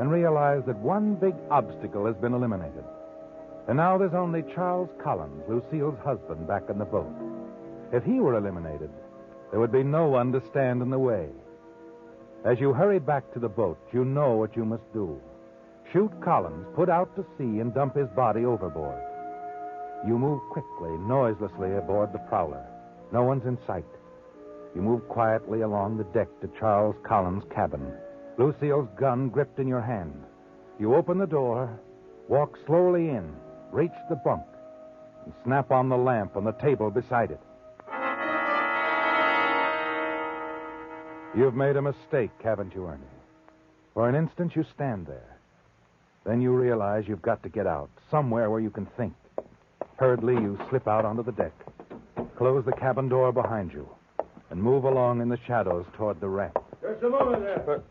and 0.00 0.10
realize 0.10 0.62
that 0.66 0.76
one 0.78 1.14
big 1.14 1.34
obstacle 1.52 2.04
has 2.06 2.16
been 2.16 2.34
eliminated. 2.34 2.82
And 3.68 3.76
now 3.76 3.96
there's 3.96 4.12
only 4.12 4.42
Charles 4.52 4.90
Collins, 5.02 5.40
Lucille's 5.48 5.98
husband, 6.04 6.48
back 6.48 6.64
in 6.68 6.78
the 6.78 6.84
boat. 6.84 7.14
If 7.92 8.02
he 8.02 8.14
were 8.14 8.36
eliminated, 8.36 8.90
there 9.52 9.60
would 9.60 9.70
be 9.70 9.84
no 9.84 10.08
one 10.08 10.32
to 10.32 10.42
stand 10.50 10.82
in 10.82 10.90
the 10.90 10.98
way. 10.98 11.28
As 12.44 12.58
you 12.58 12.72
hurry 12.72 12.98
back 12.98 13.32
to 13.34 13.38
the 13.38 13.48
boat, 13.48 13.78
you 13.92 14.04
know 14.04 14.34
what 14.34 14.56
you 14.56 14.64
must 14.64 14.92
do. 14.92 15.20
Shoot 15.92 16.10
Collins, 16.24 16.66
put 16.74 16.88
out 16.88 17.14
to 17.14 17.24
sea, 17.38 17.60
and 17.60 17.72
dump 17.72 17.94
his 17.94 18.08
body 18.16 18.44
overboard. 18.44 19.00
You 20.04 20.18
move 20.18 20.40
quickly, 20.50 20.90
noiselessly 21.06 21.76
aboard 21.76 22.12
the 22.12 22.18
prowler. 22.18 22.66
No 23.12 23.22
one's 23.22 23.46
in 23.46 23.56
sight. 23.64 23.84
You 24.74 24.82
move 24.82 25.08
quietly 25.08 25.60
along 25.60 25.96
the 25.96 26.04
deck 26.04 26.28
to 26.40 26.50
Charles 26.58 26.96
Collins' 27.04 27.44
cabin, 27.54 27.92
Lucille's 28.38 28.88
gun 28.98 29.28
gripped 29.28 29.60
in 29.60 29.68
your 29.68 29.80
hand. 29.80 30.14
You 30.80 30.94
open 30.94 31.18
the 31.18 31.26
door, 31.26 31.70
walk 32.28 32.58
slowly 32.66 33.10
in, 33.10 33.32
reach 33.70 33.92
the 34.08 34.16
bunk, 34.16 34.42
and 35.24 35.32
snap 35.44 35.70
on 35.70 35.88
the 35.88 35.96
lamp 35.96 36.36
on 36.36 36.44
the 36.44 36.52
table 36.52 36.90
beside 36.90 37.30
it. 37.30 37.40
You've 41.36 41.54
made 41.54 41.76
a 41.76 41.82
mistake, 41.82 42.30
haven't 42.42 42.74
you, 42.74 42.86
Ernie? 42.86 43.02
For 43.92 44.08
an 44.08 44.16
instant, 44.16 44.56
you 44.56 44.64
stand 44.74 45.06
there. 45.06 45.36
Then 46.24 46.40
you 46.40 46.52
realize 46.52 47.04
you've 47.06 47.22
got 47.22 47.42
to 47.44 47.48
get 47.48 47.66
out, 47.66 47.90
somewhere 48.10 48.50
where 48.50 48.60
you 48.60 48.70
can 48.70 48.86
think. 48.96 49.14
Hurriedly, 49.96 50.34
you 50.34 50.58
slip 50.68 50.88
out 50.88 51.04
onto 51.04 51.22
the 51.22 51.32
deck, 51.32 51.52
close 52.36 52.64
the 52.64 52.72
cabin 52.72 53.08
door 53.08 53.30
behind 53.30 53.72
you, 53.72 53.88
and 54.54 54.62
move 54.62 54.84
along 54.84 55.20
in 55.20 55.28
the 55.28 55.38
shadows 55.48 55.84
toward 55.96 56.20
the 56.20 56.28
wreck. 56.28 56.54
Just 56.80 57.02
a 57.02 57.08
moment 57.08 57.42
there. 57.42 57.82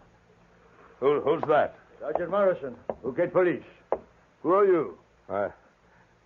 Who, 1.02 1.20
who's 1.20 1.44
that? 1.50 1.76
Sergeant 2.00 2.32
Morrison, 2.32 2.76
Phuket 3.04 3.34
Police. 3.34 3.64
Who 4.44 4.54
are 4.54 4.66
you? 4.66 4.98
I, 5.30 5.50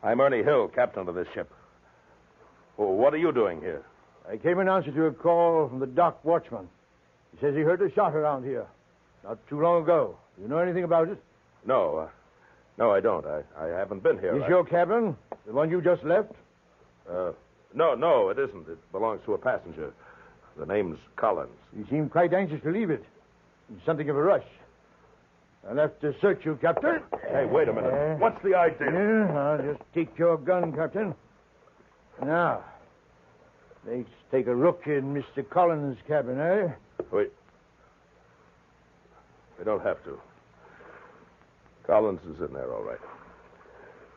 I'm 0.03 0.21
Ernie 0.21 0.43
Hill, 0.43 0.67
captain 0.67 1.07
of 1.09 1.15
this 1.15 1.25
ship. 1.33 1.51
Oh, 2.77 2.91
what 2.91 3.15
are 3.15 3.17
you 3.17 3.31
doing 3.31 3.61
here? 3.61 3.83
I 4.31 4.37
came 4.37 4.59
in 4.59 4.69
answer 4.69 4.91
to 4.91 5.05
a 5.05 5.11
call 5.11 5.69
from 5.69 5.79
the 5.79 5.87
dock 5.87 6.23
watchman. 6.23 6.69
He 7.31 7.39
says 7.41 7.55
he 7.55 7.61
heard 7.61 7.81
a 7.81 7.91
shot 7.95 8.13
around 8.15 8.43
here. 8.43 8.67
Not 9.23 9.39
too 9.49 9.59
long 9.59 9.81
ago. 9.81 10.17
You 10.39 10.47
know 10.47 10.59
anything 10.59 10.83
about 10.83 11.07
it? 11.09 11.17
No, 11.65 11.97
uh, 11.97 12.09
no, 12.77 12.91
I 12.91 12.99
don't. 12.99 13.25
I, 13.25 13.41
I 13.59 13.67
haven't 13.69 14.03
been 14.03 14.19
here. 14.19 14.37
Is 14.37 14.43
I- 14.43 14.49
your 14.49 14.63
cabin 14.63 15.17
the 15.47 15.53
one 15.53 15.71
you 15.71 15.81
just 15.81 16.03
left? 16.03 16.31
Uh, 17.11 17.31
no, 17.73 17.95
no, 17.95 18.29
it 18.29 18.37
isn't. 18.37 18.69
It 18.69 18.91
belongs 18.91 19.21
to 19.25 19.33
a 19.33 19.37
passenger. 19.39 19.91
The 20.57 20.65
name's 20.65 20.97
Collins. 21.15 21.51
You 21.77 21.85
seem 21.89 22.09
quite 22.09 22.33
anxious 22.33 22.61
to 22.63 22.71
leave 22.71 22.89
it. 22.89 23.03
In 23.69 23.79
something 23.85 24.09
of 24.09 24.15
a 24.15 24.21
rush. 24.21 24.45
I'll 25.69 25.75
have 25.77 25.99
to 25.99 26.15
search 26.21 26.45
you, 26.45 26.57
Captain. 26.61 27.01
Hey, 27.29 27.45
wait 27.45 27.67
a 27.67 27.73
minute. 27.73 27.91
Uh, 27.93 28.15
What's 28.15 28.41
the 28.43 28.55
idea? 28.55 28.91
Yeah, 28.91 29.37
I'll 29.37 29.57
just 29.61 29.81
take 29.93 30.17
your 30.17 30.37
gun, 30.37 30.71
Captain. 30.73 31.13
Now, 32.23 32.63
let's 33.85 34.07
take 34.31 34.47
a 34.47 34.51
look 34.51 34.83
in 34.85 35.13
Mr. 35.13 35.47
Collins' 35.47 35.97
cabin, 36.07 36.39
eh? 36.39 36.67
Wait. 37.11 37.31
We 39.59 39.65
don't 39.65 39.83
have 39.83 40.01
to. 40.05 40.19
Collins 41.85 42.21
is 42.33 42.39
in 42.47 42.53
there, 42.53 42.73
all 42.73 42.83
right. 42.83 42.99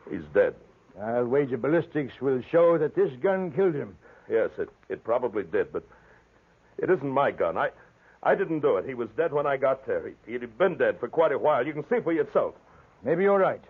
He's 0.09 0.21
dead. 0.33 0.55
I'll 1.01 1.25
wager 1.25 1.57
ballistics 1.57 2.13
will 2.21 2.41
show 2.51 2.77
that 2.77 2.95
this 2.95 3.11
gun 3.21 3.51
killed 3.51 3.75
him. 3.75 3.95
Yes, 4.29 4.49
it, 4.57 4.69
it 4.89 5.03
probably 5.03 5.43
did, 5.43 5.71
but 5.73 5.83
it 6.77 6.89
isn't 6.89 7.09
my 7.09 7.31
gun. 7.31 7.57
I 7.57 7.69
I 8.23 8.35
didn't 8.35 8.59
do 8.59 8.77
it. 8.77 8.85
He 8.85 8.93
was 8.93 9.09
dead 9.17 9.33
when 9.33 9.47
I 9.47 9.57
got 9.57 9.85
there. 9.87 10.13
He, 10.25 10.31
he'd 10.31 10.57
been 10.57 10.77
dead 10.77 10.99
for 10.99 11.07
quite 11.07 11.31
a 11.31 11.37
while. 11.37 11.65
You 11.65 11.73
can 11.73 11.83
see 11.89 11.99
for 12.03 12.13
yourself. 12.13 12.53
Maybe 13.03 13.23
you're 13.23 13.39
right. 13.39 13.61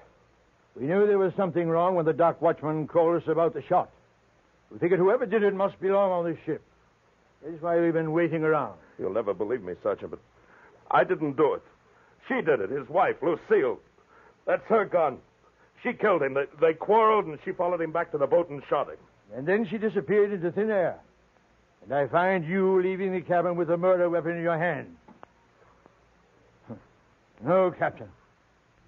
We 0.76 0.86
knew 0.86 1.08
there 1.08 1.18
was 1.18 1.34
something 1.38 1.70
wrong 1.70 1.96
when 1.96 2.06
the 2.06 2.14
dock 2.14 2.42
watchman 2.42 2.88
called 2.88 3.22
us 3.22 3.28
about 3.28 3.54
the 3.54 3.64
shot. 3.64 3.90
We 4.72 4.80
figured 4.80 5.00
whoever 5.00 5.26
did 5.26 5.44
it 5.44 5.54
must 5.54 5.80
belong 5.80 6.12
on 6.12 6.26
this 6.26 6.38
ship. 6.46 6.62
That's 7.44 7.62
why 7.62 7.80
we've 7.80 7.94
been 7.94 8.12
waiting 8.12 8.44
around. 8.44 8.78
You'll 9.00 9.14
never 9.14 9.34
believe 9.34 9.64
me, 9.64 9.74
Sergeant, 9.82 10.12
but 10.12 10.20
I 10.90 11.04
didn't 11.04 11.38
do 11.38 11.56
it. 11.56 11.64
She 12.28 12.36
did 12.36 12.60
it, 12.62 12.70
his 12.70 12.88
wife, 12.88 13.16
Lucille. 13.22 13.80
That's 14.46 14.64
her 14.68 14.86
gun. 14.86 15.18
She 15.84 15.94
killed 15.94 16.22
him. 16.22 16.36
They, 16.36 16.46
they 16.60 16.74
quarreled, 16.74 17.26
and 17.26 17.40
she 17.44 17.52
followed 17.52 17.82
him 17.82 17.92
back 17.92 18.12
to 18.12 18.18
the 18.18 18.28
boat 18.28 18.50
and 18.50 18.62
shot 18.70 18.90
him. 18.90 18.98
And 19.36 19.48
then 19.48 19.68
she 19.70 19.78
disappeared 19.78 20.32
into 20.32 20.52
thin 20.52 20.70
air. 20.70 21.00
And 21.84 21.94
I 21.94 22.08
find 22.08 22.46
you 22.46 22.82
leaving 22.82 23.12
the 23.14 23.22
cabin 23.22 23.56
with 23.56 23.70
a 23.70 23.78
murder 23.78 24.10
weapon 24.10 24.38
in 24.38 24.44
your 24.44 24.58
hand. 24.58 24.96
No, 27.44 27.72
Captain. 27.72 28.10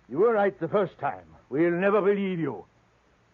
You 0.07 0.19
were 0.19 0.33
right 0.33 0.57
the 0.59 0.67
first 0.67 0.99
time. 0.99 1.25
We'll 1.49 1.71
never 1.71 2.01
believe 2.01 2.39
you. 2.39 2.65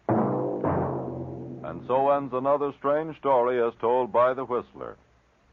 And 0.08 1.82
so 1.86 2.10
ends 2.10 2.32
another 2.32 2.72
strange 2.78 3.18
story 3.18 3.62
as 3.62 3.74
told 3.80 4.12
by 4.12 4.32
the 4.32 4.44
Whistler. 4.44 4.96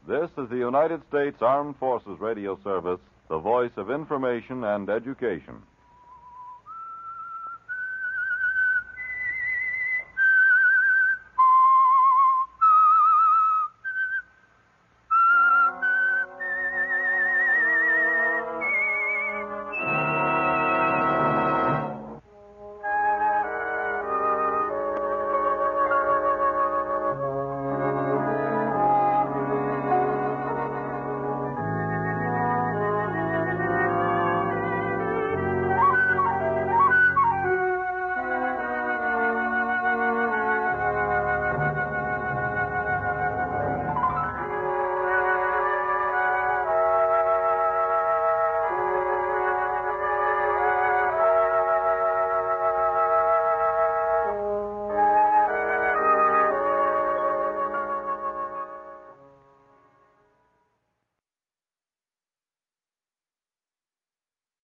This 0.06 0.30
is 0.38 0.48
the 0.48 0.56
United 0.56 1.02
States 1.10 1.36
Armed 1.42 1.76
Forces 1.76 2.18
Radio 2.18 2.58
Service, 2.64 2.98
the 3.28 3.38
voice 3.38 3.72
of 3.76 3.90
information 3.90 4.64
and 4.64 4.88
education. 4.88 5.62